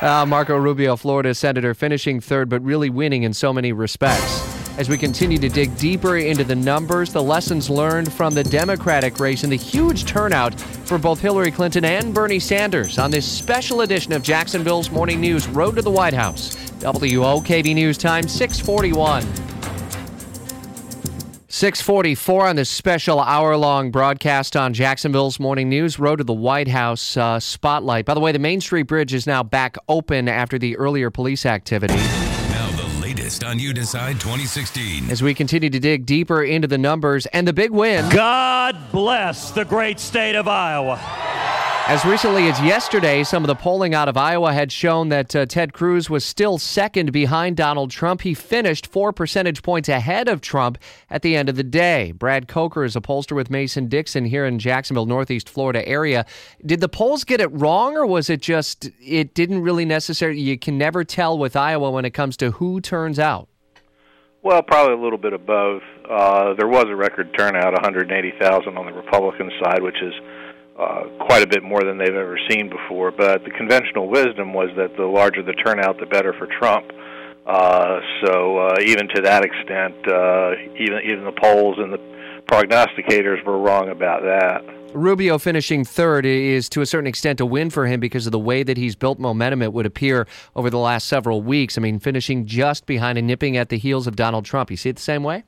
uh, 0.00 0.24
Marco 0.26 0.56
Rubio, 0.56 0.94
Florida 0.94 1.34
senator, 1.34 1.74
finishing 1.74 2.20
third, 2.20 2.48
but 2.48 2.62
really 2.62 2.88
winning 2.88 3.24
in 3.24 3.34
so 3.34 3.52
many 3.52 3.72
respects 3.72 4.55
as 4.78 4.88
we 4.90 4.98
continue 4.98 5.38
to 5.38 5.48
dig 5.48 5.76
deeper 5.78 6.18
into 6.18 6.44
the 6.44 6.54
numbers, 6.54 7.12
the 7.12 7.22
lessons 7.22 7.70
learned 7.70 8.12
from 8.12 8.34
the 8.34 8.44
Democratic 8.44 9.18
race, 9.18 9.42
and 9.42 9.50
the 9.52 9.56
huge 9.56 10.04
turnout 10.04 10.58
for 10.60 10.98
both 10.98 11.20
Hillary 11.20 11.50
Clinton 11.50 11.84
and 11.84 12.14
Bernie 12.14 12.38
Sanders 12.38 12.98
on 12.98 13.10
this 13.10 13.26
special 13.26 13.80
edition 13.80 14.12
of 14.12 14.22
Jacksonville's 14.22 14.90
Morning 14.90 15.20
News 15.20 15.48
Road 15.48 15.76
to 15.76 15.82
the 15.82 15.90
White 15.90 16.14
House. 16.14 16.54
WOKV 16.80 17.74
News 17.74 17.96
Time 17.96 18.28
641. 18.28 19.22
644 21.48 22.46
on 22.46 22.56
this 22.56 22.68
special 22.68 23.18
hour 23.18 23.56
long 23.56 23.90
broadcast 23.90 24.56
on 24.56 24.74
Jacksonville's 24.74 25.40
Morning 25.40 25.70
News, 25.70 25.98
Road 25.98 26.16
to 26.16 26.24
the 26.24 26.34
White 26.34 26.68
House 26.68 27.16
uh, 27.16 27.40
Spotlight. 27.40 28.04
By 28.04 28.12
the 28.12 28.20
way, 28.20 28.30
the 28.30 28.38
Main 28.38 28.60
Street 28.60 28.82
Bridge 28.82 29.14
is 29.14 29.26
now 29.26 29.42
back 29.42 29.78
open 29.88 30.28
after 30.28 30.58
the 30.58 30.76
earlier 30.76 31.10
police 31.10 31.46
activity 31.46 31.96
latest 33.36 33.44
on 33.44 33.58
You 33.58 33.72
Decide 33.72 34.20
2016. 34.20 35.10
As 35.10 35.22
we 35.22 35.34
continue 35.34 35.70
to 35.70 35.80
dig 35.80 36.06
deeper 36.06 36.42
into 36.42 36.68
the 36.68 36.78
numbers 36.78 37.26
and 37.26 37.46
the 37.46 37.52
big 37.52 37.70
win. 37.70 38.08
God 38.10 38.76
bless 38.92 39.50
the 39.50 39.64
great 39.64 40.00
state 40.00 40.36
of 40.36 40.48
Iowa. 40.48 41.45
As 41.88 42.04
recently 42.04 42.48
as 42.48 42.60
yesterday, 42.60 43.22
some 43.22 43.44
of 43.44 43.46
the 43.46 43.54
polling 43.54 43.94
out 43.94 44.08
of 44.08 44.16
Iowa 44.16 44.52
had 44.52 44.72
shown 44.72 45.08
that 45.10 45.36
uh, 45.36 45.46
Ted 45.46 45.72
Cruz 45.72 46.10
was 46.10 46.24
still 46.24 46.58
second 46.58 47.12
behind 47.12 47.56
Donald 47.56 47.92
Trump. 47.92 48.22
He 48.22 48.34
finished 48.34 48.88
four 48.88 49.12
percentage 49.12 49.62
points 49.62 49.88
ahead 49.88 50.28
of 50.28 50.40
Trump 50.40 50.78
at 51.08 51.22
the 51.22 51.36
end 51.36 51.48
of 51.48 51.54
the 51.54 51.62
day. 51.62 52.10
Brad 52.10 52.48
Coker 52.48 52.82
is 52.82 52.96
a 52.96 53.00
pollster 53.00 53.36
with 53.36 53.50
Mason 53.50 53.86
Dixon 53.86 54.24
here 54.24 54.44
in 54.44 54.58
Jacksonville, 54.58 55.06
Northeast 55.06 55.48
Florida 55.48 55.86
area. 55.86 56.26
Did 56.66 56.80
the 56.80 56.88
polls 56.88 57.22
get 57.22 57.40
it 57.40 57.52
wrong, 57.52 57.96
or 57.96 58.04
was 58.04 58.28
it 58.30 58.42
just 58.42 58.90
it 59.00 59.32
didn't 59.34 59.62
really 59.62 59.84
necessarily? 59.84 60.40
You 60.40 60.58
can 60.58 60.76
never 60.76 61.04
tell 61.04 61.38
with 61.38 61.54
Iowa 61.54 61.92
when 61.92 62.04
it 62.04 62.10
comes 62.10 62.36
to 62.38 62.50
who 62.50 62.80
turns 62.80 63.20
out. 63.20 63.48
Well, 64.42 64.60
probably 64.62 64.94
a 64.94 65.00
little 65.00 65.18
bit 65.18 65.34
of 65.34 65.46
both. 65.46 65.82
Uh, 66.10 66.54
there 66.54 66.68
was 66.68 66.86
a 66.88 66.96
record 66.96 67.32
turnout, 67.38 67.74
180,000 67.74 68.76
on 68.76 68.86
the 68.86 68.92
Republican 68.92 69.52
side, 69.62 69.82
which 69.82 70.02
is 70.02 70.14
uh, 70.78 71.04
quite 71.26 71.42
a 71.42 71.46
bit 71.46 71.62
more 71.62 71.82
than 71.82 71.98
they've 71.98 72.14
ever 72.14 72.38
seen 72.50 72.68
before. 72.68 73.10
But 73.10 73.44
the 73.44 73.50
conventional 73.50 74.08
wisdom 74.08 74.52
was 74.52 74.68
that 74.76 74.96
the 74.96 75.04
larger 75.06 75.42
the 75.42 75.54
turnout, 75.54 75.98
the 75.98 76.06
better 76.06 76.32
for 76.32 76.46
Trump. 76.46 76.90
Uh, 77.46 78.00
so 78.24 78.58
uh, 78.58 78.74
even 78.82 79.08
to 79.14 79.22
that 79.22 79.44
extent, 79.44 79.94
uh, 80.08 80.52
even 80.78 81.00
even 81.04 81.24
the 81.24 81.36
polls 81.40 81.76
and 81.78 81.92
the 81.92 82.00
prognosticators 82.46 83.44
were 83.44 83.58
wrong 83.58 83.88
about 83.88 84.22
that. 84.22 84.62
Rubio 84.94 85.38
finishing 85.38 85.84
third 85.84 86.24
is 86.24 86.68
to 86.70 86.80
a 86.80 86.86
certain 86.86 87.06
extent 87.06 87.40
a 87.40 87.46
win 87.46 87.70
for 87.70 87.86
him 87.86 88.00
because 88.00 88.26
of 88.26 88.32
the 88.32 88.38
way 88.38 88.62
that 88.62 88.76
he's 88.76 88.96
built 88.96 89.18
momentum, 89.18 89.60
it 89.62 89.72
would 89.72 89.84
appear, 89.84 90.26
over 90.54 90.70
the 90.70 90.78
last 90.78 91.06
several 91.06 91.42
weeks. 91.42 91.76
I 91.76 91.82
mean, 91.82 91.98
finishing 91.98 92.46
just 92.46 92.86
behind 92.86 93.18
and 93.18 93.26
nipping 93.26 93.56
at 93.56 93.68
the 93.68 93.78
heels 93.78 94.06
of 94.06 94.16
Donald 94.16 94.44
Trump. 94.44 94.70
You 94.70 94.76
see 94.76 94.88
it 94.88 94.96
the 94.96 95.02
same 95.02 95.22
way? 95.22 95.44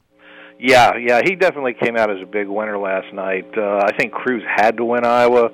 Yeah, 0.59 0.97
yeah, 0.97 1.21
he 1.25 1.37
definitely 1.37 1.75
came 1.75 1.97
out 1.97 2.11
as 2.11 2.21
a 2.21 2.27
big 2.27 2.49
winner 2.49 2.79
last 2.79 3.13
night. 3.15 3.47
Uh, 3.57 3.85
I 3.85 3.97
think 3.97 4.13
Cruz 4.13 4.43
had 4.57 4.77
to 4.79 4.85
win 4.85 5.05
Iowa. 5.05 5.47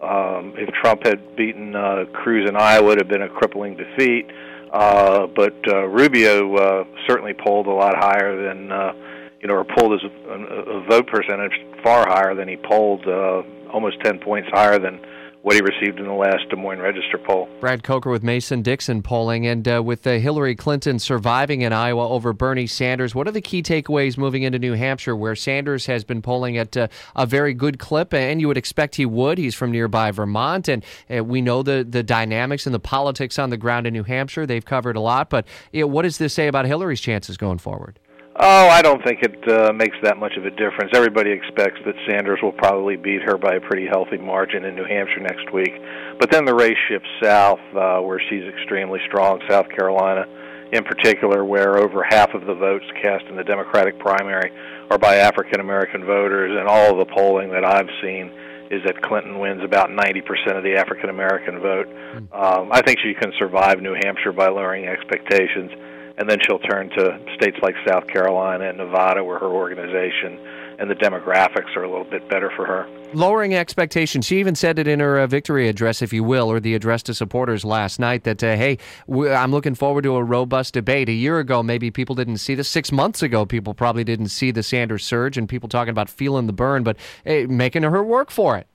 Um, 0.00 0.54
if 0.56 0.72
Trump 0.74 1.04
had 1.04 1.36
beaten 1.36 1.74
uh, 1.74 2.04
Cruz 2.12 2.48
in 2.48 2.56
Iowa, 2.56 2.82
it 2.82 2.86
would 2.86 2.98
have 2.98 3.08
been 3.08 3.22
a 3.22 3.28
crippling 3.28 3.76
defeat. 3.76 4.26
Uh, 4.72 5.26
but 5.26 5.54
uh, 5.68 5.86
Rubio 5.86 6.54
uh, 6.56 6.84
certainly 7.08 7.34
polled 7.34 7.66
a 7.66 7.72
lot 7.72 7.94
higher 7.96 8.40
than, 8.40 8.72
uh, 8.72 8.92
you 9.40 9.48
know, 9.48 9.54
or 9.54 9.64
pulled 9.64 10.00
his 10.00 10.10
a, 10.28 10.32
a 10.32 10.84
vote 10.88 11.08
percentage 11.08 11.52
far 11.82 12.08
higher 12.08 12.34
than 12.34 12.48
he 12.48 12.56
polled, 12.56 13.06
uh, 13.06 13.42
almost 13.72 14.00
10 14.02 14.20
points 14.20 14.48
higher 14.52 14.78
than 14.78 15.00
what 15.42 15.56
he 15.56 15.60
received 15.60 15.98
in 15.98 16.06
the 16.06 16.12
last 16.12 16.48
Des 16.50 16.56
Moines 16.56 16.78
Register 16.78 17.18
poll. 17.18 17.48
Brad 17.60 17.82
Coker 17.82 18.10
with 18.10 18.22
Mason 18.22 18.62
Dixon 18.62 19.02
polling, 19.02 19.46
and 19.46 19.66
uh, 19.66 19.82
with 19.82 20.06
uh, 20.06 20.12
Hillary 20.12 20.54
Clinton 20.54 20.98
surviving 20.98 21.62
in 21.62 21.72
Iowa 21.72 22.08
over 22.08 22.32
Bernie 22.32 22.66
Sanders, 22.66 23.14
what 23.14 23.26
are 23.26 23.32
the 23.32 23.40
key 23.40 23.62
takeaways 23.62 24.16
moving 24.16 24.44
into 24.44 24.58
New 24.58 24.74
Hampshire, 24.74 25.16
where 25.16 25.34
Sanders 25.34 25.86
has 25.86 26.04
been 26.04 26.22
polling 26.22 26.56
at 26.56 26.76
uh, 26.76 26.88
a 27.16 27.26
very 27.26 27.54
good 27.54 27.78
clip, 27.78 28.14
and 28.14 28.40
you 28.40 28.48
would 28.48 28.56
expect 28.56 28.96
he 28.96 29.06
would? 29.06 29.38
He's 29.38 29.54
from 29.54 29.72
nearby 29.72 30.10
Vermont, 30.12 30.68
and 30.68 30.84
uh, 31.14 31.24
we 31.24 31.40
know 31.40 31.62
the 31.62 31.86
the 31.88 32.02
dynamics 32.02 32.66
and 32.66 32.74
the 32.74 32.80
politics 32.80 33.38
on 33.38 33.50
the 33.50 33.56
ground 33.56 33.86
in 33.86 33.92
New 33.92 34.04
Hampshire. 34.04 34.46
They've 34.46 34.64
covered 34.64 34.96
a 34.96 35.00
lot, 35.00 35.28
but 35.28 35.46
you 35.72 35.80
know, 35.80 35.86
what 35.88 36.02
does 36.02 36.18
this 36.18 36.32
say 36.32 36.46
about 36.46 36.66
Hillary's 36.66 37.00
chances 37.00 37.36
going 37.36 37.58
forward? 37.58 37.98
Oh, 38.34 38.68
I 38.68 38.80
don't 38.80 39.04
think 39.04 39.20
it 39.22 39.46
uh, 39.46 39.74
makes 39.74 39.96
that 40.02 40.16
much 40.16 40.32
of 40.38 40.46
a 40.46 40.50
difference. 40.50 40.92
Everybody 40.94 41.30
expects 41.30 41.78
that 41.84 41.94
Sanders 42.08 42.38
will 42.42 42.52
probably 42.52 42.96
beat 42.96 43.20
her 43.22 43.36
by 43.36 43.56
a 43.56 43.60
pretty 43.60 43.86
healthy 43.86 44.16
margin 44.16 44.64
in 44.64 44.74
New 44.74 44.86
Hampshire 44.86 45.20
next 45.20 45.52
week. 45.52 45.72
But 46.18 46.30
then 46.30 46.46
the 46.46 46.54
race 46.54 46.78
shifts 46.88 47.08
south, 47.22 47.60
uh, 47.76 48.00
where 48.00 48.20
she's 48.30 48.44
extremely 48.44 49.00
strong, 49.06 49.42
South 49.50 49.68
Carolina 49.68 50.24
in 50.72 50.82
particular, 50.84 51.44
where 51.44 51.76
over 51.76 52.02
half 52.02 52.32
of 52.32 52.46
the 52.46 52.54
votes 52.54 52.86
cast 53.02 53.26
in 53.26 53.36
the 53.36 53.44
Democratic 53.44 53.98
primary 53.98 54.50
are 54.90 54.96
by 54.96 55.16
African 55.16 55.60
American 55.60 56.06
voters, 56.06 56.56
and 56.58 56.66
all 56.66 56.90
of 56.92 57.06
the 57.06 57.12
polling 57.12 57.50
that 57.50 57.66
I've 57.66 57.90
seen 58.00 58.32
is 58.70 58.80
that 58.86 59.02
Clinton 59.02 59.38
wins 59.38 59.62
about 59.62 59.90
90% 59.90 60.56
of 60.56 60.64
the 60.64 60.76
African 60.76 61.10
American 61.10 61.60
vote. 61.60 61.86
Um, 62.32 62.72
I 62.72 62.80
think 62.80 63.00
she 63.00 63.12
can 63.12 63.30
survive 63.38 63.82
New 63.82 63.94
Hampshire 64.02 64.32
by 64.32 64.48
lowering 64.48 64.88
expectations 64.88 65.70
and 66.18 66.28
then 66.28 66.38
she'll 66.46 66.58
turn 66.60 66.90
to 66.90 67.18
states 67.36 67.56
like 67.62 67.74
South 67.86 68.06
Carolina 68.06 68.68
and 68.68 68.78
Nevada, 68.78 69.24
where 69.24 69.38
her 69.38 69.50
organization 69.50 70.38
and 70.78 70.90
the 70.90 70.94
demographics 70.94 71.76
are 71.76 71.84
a 71.84 71.90
little 71.90 72.10
bit 72.10 72.28
better 72.28 72.50
for 72.56 72.66
her. 72.66 72.88
Lowering 73.14 73.54
expectations. 73.54 74.26
She 74.26 74.40
even 74.40 74.54
said 74.54 74.78
it 74.78 74.88
in 74.88 75.00
her 75.00 75.18
uh, 75.18 75.26
victory 75.26 75.68
address, 75.68 76.02
if 76.02 76.12
you 76.12 76.24
will, 76.24 76.50
or 76.50 76.60
the 76.60 76.74
address 76.74 77.02
to 77.04 77.14
supporters 77.14 77.64
last 77.64 78.00
night 78.00 78.24
that, 78.24 78.42
uh, 78.42 78.56
hey, 78.56 78.78
I'm 79.08 79.50
looking 79.50 79.74
forward 79.74 80.02
to 80.04 80.16
a 80.16 80.24
robust 80.24 80.74
debate. 80.74 81.08
A 81.08 81.12
year 81.12 81.38
ago, 81.38 81.62
maybe 81.62 81.90
people 81.90 82.14
didn't 82.14 82.38
see 82.38 82.54
this. 82.54 82.68
Six 82.68 82.90
months 82.90 83.22
ago, 83.22 83.44
people 83.44 83.74
probably 83.74 84.02
didn't 84.02 84.28
see 84.28 84.50
the 84.50 84.62
Sanders 84.62 85.04
surge 85.04 85.36
and 85.36 85.48
people 85.48 85.68
talking 85.68 85.90
about 85.90 86.08
feeling 86.08 86.46
the 86.46 86.52
burn, 86.52 86.82
but 86.82 86.96
hey, 87.24 87.46
making 87.46 87.82
her 87.82 88.02
work 88.02 88.30
for 88.30 88.56
it. 88.56 88.66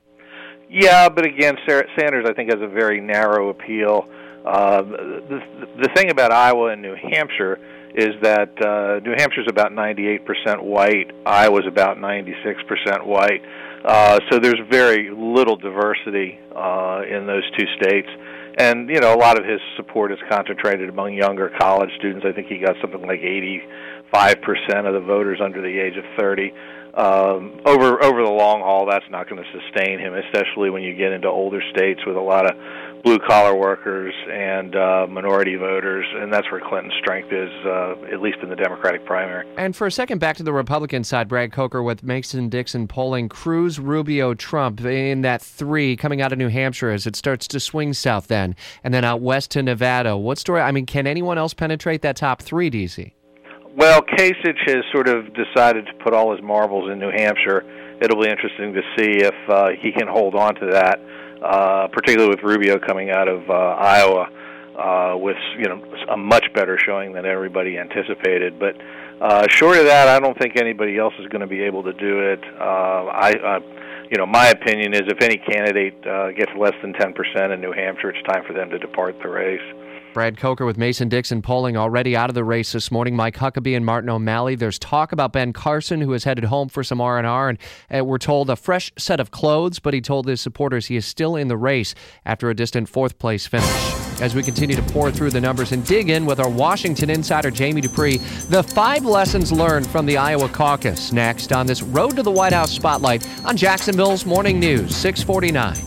Yeah, 0.70 1.10
but 1.10 1.26
again, 1.26 1.56
Sarah 1.68 1.88
Sanders, 1.98 2.26
I 2.30 2.34
think, 2.34 2.52
has 2.52 2.62
a 2.62 2.68
very 2.68 3.02
narrow 3.02 3.50
appeal. 3.50 4.08
Uh, 4.48 4.82
the, 4.82 5.42
the 5.82 5.90
thing 5.94 6.10
about 6.10 6.32
Iowa 6.32 6.70
and 6.72 6.82
New 6.82 6.96
Hampshire 6.96 7.60
is 7.94 8.16
that 8.22 8.56
uh, 8.64 9.00
New 9.04 9.14
Hampshire's 9.18 9.48
about 9.50 9.72
98% 9.74 10.64
white, 10.64 11.12
Iowa's 11.26 11.66
about 11.68 11.98
96% 11.98 13.06
white. 13.06 13.42
Uh, 13.84 14.20
so 14.32 14.40
there's 14.40 14.60
very 14.70 15.10
little 15.12 15.58
diversity 15.58 16.40
uh, 16.56 17.02
in 17.10 17.28
those 17.28 17.44
two 17.58 17.66
states. 17.82 18.08
And, 18.58 18.90
you 18.90 19.02
know, 19.02 19.14
a 19.14 19.20
lot 19.20 19.38
of 19.38 19.46
his 19.46 19.60
support 19.76 20.12
is 20.14 20.18
concentrated 20.32 20.90
among 20.90 21.14
younger 21.14 21.52
college 21.60 21.90
students. 21.98 22.26
I 22.26 22.32
think 22.32 22.48
he 22.48 22.58
got 22.58 22.76
something 22.82 23.06
like 23.06 23.20
85% 23.20 24.88
of 24.88 24.94
the 24.94 25.04
voters 25.06 25.40
under 25.44 25.62
the 25.62 25.78
age 25.80 25.98
of 25.98 26.06
30 26.18 26.54
um, 26.98 27.62
over 27.64 28.04
over 28.04 28.24
the 28.24 28.32
long 28.34 28.62
haul, 28.62 28.88
that's 28.90 29.06
not 29.12 29.30
going 29.30 29.38
to 29.38 29.50
sustain 29.54 30.00
him, 30.00 30.16
especially 30.16 30.72
when 30.72 30.82
you 30.82 30.96
get 30.96 31.12
into 31.12 31.28
older 31.28 31.62
states 31.70 32.02
with 32.08 32.18
a 32.18 32.22
lot 32.22 32.50
of 32.50 32.58
blue 33.08 33.20
collar 33.20 33.56
workers 33.56 34.14
and 34.30 34.76
uh, 34.76 35.08
minority 35.10 35.56
voters, 35.56 36.06
and 36.16 36.34
that's 36.34 36.52
where 36.52 36.60
Clinton's 36.60 36.94
strength 37.00 37.32
is, 37.32 37.50
uh, 37.66 37.96
at 38.12 38.22
least 38.22 38.40
in 38.44 38.50
the 38.50 38.56
Democratic 38.56 39.06
primary. 39.06 39.48
And 39.58 39.74
for 39.74 39.88
a 39.88 39.92
second, 39.92 40.20
back 40.20 40.36
to 40.38 40.44
the 40.44 40.52
Republican 40.52 41.06
side, 41.06 41.30
Brad 41.30 41.54
Coker 41.54 41.82
with 41.82 42.04
Mason 42.04 42.50
Dixon 42.50 42.86
polling 42.86 43.30
Cruz, 43.30 43.80
Rubio, 43.80 44.34
Trump 44.34 44.82
in 44.84 45.22
that 45.22 45.42
three 45.42 45.96
coming 45.96 46.22
out 46.22 46.34
of 46.34 46.38
New 46.38 46.50
Hampshire 46.50 46.90
as 46.90 47.08
it 47.08 47.16
starts 47.16 47.48
to 47.48 47.62
swing 47.62 47.94
south 47.94 48.28
then, 48.28 48.58
and 48.84 48.94
then 48.94 49.06
out 49.06 49.22
west 49.22 49.52
to 49.52 49.64
Nevada. 49.64 50.18
What 50.18 50.38
story? 50.38 50.60
I 50.60 50.74
mean, 50.74 50.86
can 50.86 51.08
anyone 51.08 51.38
else 51.38 51.54
penetrate 51.54 52.02
that 52.02 52.18
top 52.18 52.42
three, 52.42 52.70
DC? 52.70 53.14
Well, 53.78 54.02
Kasich 54.02 54.68
has 54.68 54.84
sort 54.92 55.08
of 55.08 55.34
decided 55.34 55.86
to 55.86 55.94
put 56.04 56.14
all 56.14 56.36
his 56.36 56.44
marbles 56.44 56.92
in 56.92 57.00
New 57.00 57.12
Hampshire. 57.12 57.64
It'll 58.02 58.22
be 58.22 58.28
interesting 58.30 58.74
to 58.74 58.82
see 58.98 59.24
if 59.24 59.36
uh, 59.50 59.70
he 59.82 59.94
can 59.94 60.08
hold 60.10 60.36
on 60.36 60.56
to 60.56 60.66
that, 60.72 61.00
uh, 61.44 61.88
particularly 61.88 62.30
with 62.30 62.44
Rubio 62.44 62.80
coming 62.80 63.10
out 63.10 63.28
of 63.28 63.50
uh, 63.50 63.54
Iowa 63.54 64.30
uh, 64.78 65.18
with 65.18 65.38
you 65.58 65.68
know 65.68 65.82
a 66.10 66.18
much 66.18 66.46
better 66.54 66.78
showing 66.78 67.14
than 67.14 67.26
everybody 67.26 67.78
anticipated. 67.78 68.60
But 68.60 68.76
uh, 69.22 69.48
short 69.50 69.78
of 69.78 69.86
that, 69.86 70.08
I 70.08 70.20
don't 70.20 70.38
think 70.38 70.58
anybody 70.58 70.98
else 70.98 71.14
is 71.20 71.28
going 71.28 71.42
to 71.42 71.48
be 71.48 71.62
able 71.64 71.84
to 71.84 71.94
do 71.94 72.20
it. 72.20 72.44
Uh, 72.60 73.06
I. 73.06 73.32
Uh, 73.32 73.60
you 74.10 74.18
know, 74.18 74.26
my 74.26 74.48
opinion 74.48 74.94
is 74.94 75.02
if 75.08 75.22
any 75.22 75.36
candidate 75.36 75.96
uh, 76.08 76.32
gets 76.32 76.52
less 76.58 76.72
than 76.82 76.94
10% 76.94 77.54
in 77.54 77.60
New 77.60 77.74
Hampshire, 77.74 78.10
it's 78.12 78.26
time 78.26 78.42
for 78.48 78.54
them 78.54 78.70
to 78.70 78.80
depart 78.80 79.18
the 79.22 79.28
race. 79.28 79.60
Brad 80.18 80.36
Coker 80.36 80.66
with 80.66 80.80
Mason 80.80 81.10
Dixon 81.10 81.44
polling 81.44 81.78
already 81.78 82.16
out 82.16 82.32
of 82.32 82.34
the 82.34 82.44
race 82.44 82.72
this 82.72 82.90
morning. 82.90 83.16
Mike 83.16 83.36
Huckabee 83.36 83.78
and 83.78 83.86
Martin 83.86 84.10
O'Malley. 84.10 84.56
There's 84.56 84.80
talk 84.80 85.12
about 85.12 85.32
Ben 85.32 85.54
Carson, 85.54 86.02
who 86.02 86.12
is 86.14 86.24
headed 86.24 86.46
home 86.46 86.70
for 86.70 86.84
some 86.84 87.00
R 87.00 87.20
and 87.20 87.28
and 87.28 87.60
uh, 87.96 88.04
we're 88.04 88.18
told 88.18 88.50
a 88.50 88.56
fresh 88.56 88.92
set 88.98 89.20
of 89.20 89.30
clothes. 89.30 89.78
But 89.78 89.94
he 89.94 90.02
told 90.02 90.28
his 90.28 90.42
supporters 90.42 90.88
he 90.88 90.96
is 90.96 91.06
still 91.06 91.36
in 91.36 91.50
the 91.50 91.56
race 91.56 91.94
after 92.26 92.50
a 92.50 92.56
distant 92.56 92.90
fourth 92.90 93.20
place 93.20 93.46
finish. 93.46 93.70
As 94.20 94.34
we 94.34 94.42
continue 94.42 94.76
to 94.76 94.82
pour 94.92 95.12
through 95.12 95.30
the 95.30 95.40
numbers 95.40 95.72
and 95.72 95.86
dig 95.86 96.10
in 96.10 96.26
with 96.26 96.40
our 96.40 96.50
Washington 96.50 97.12
insider 97.12 97.52
Jamie 97.52 97.82
Dupree, 97.82 98.18
the 98.18 98.64
five 98.64 99.06
lessons 99.06 99.52
learned 99.52 99.86
from 99.86 100.08
the 100.08 100.18
Iowa 100.18 100.50
caucus. 100.50 101.14
Next 101.14 101.54
on 101.54 101.68
this 101.68 101.84
Road 101.84 102.16
to 102.16 102.24
the 102.24 102.32
White 102.32 102.54
House 102.54 102.72
spotlight 102.72 103.24
on 103.46 103.56
Jacksonville's 103.56 104.26
Morning 104.26 104.60
News, 104.60 104.96
649. 104.96 105.78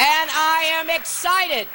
And 0.00 0.30
I 0.32 0.64
am 0.80 0.90
excited 0.90 1.68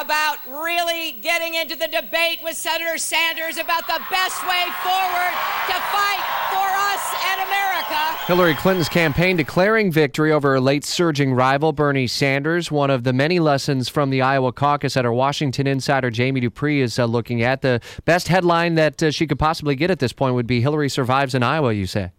about 0.00 0.38
really 0.48 1.12
getting 1.20 1.54
into 1.54 1.76
the 1.76 1.86
debate 1.86 2.40
with 2.42 2.56
Senator 2.56 2.98
Sanders 2.98 3.58
about 3.58 3.86
the 3.86 4.00
best 4.10 4.42
way 4.42 4.64
forward 4.82 5.34
to 5.68 5.76
fight 5.94 6.22
for 6.50 6.66
us 6.66 7.14
and 7.30 7.40
America. 7.42 8.24
Hillary 8.26 8.54
Clinton's 8.54 8.88
campaign 8.88 9.36
declaring 9.36 9.92
victory 9.92 10.32
over 10.32 10.52
her 10.52 10.60
late 10.60 10.84
surging 10.84 11.32
rival, 11.32 11.72
Bernie 11.72 12.06
Sanders. 12.08 12.72
One 12.72 12.90
of 12.90 13.04
the 13.04 13.12
many 13.12 13.38
lessons 13.38 13.88
from 13.88 14.10
the 14.10 14.22
Iowa 14.22 14.52
caucus 14.52 14.94
that 14.94 15.04
our 15.04 15.12
Washington 15.12 15.66
insider, 15.66 16.10
Jamie 16.10 16.40
Dupree, 16.40 16.80
is 16.80 16.98
uh, 16.98 17.04
looking 17.04 17.42
at. 17.42 17.62
The 17.62 17.80
best 18.04 18.28
headline 18.28 18.74
that 18.74 19.02
uh, 19.02 19.10
she 19.12 19.26
could 19.26 19.38
possibly 19.38 19.76
get 19.76 19.90
at 19.90 20.00
this 20.00 20.12
point 20.12 20.34
would 20.34 20.46
be 20.46 20.60
Hillary 20.60 20.88
survives 20.88 21.34
in 21.34 21.42
Iowa, 21.42 21.72
you 21.72 21.86
say. 21.86 22.10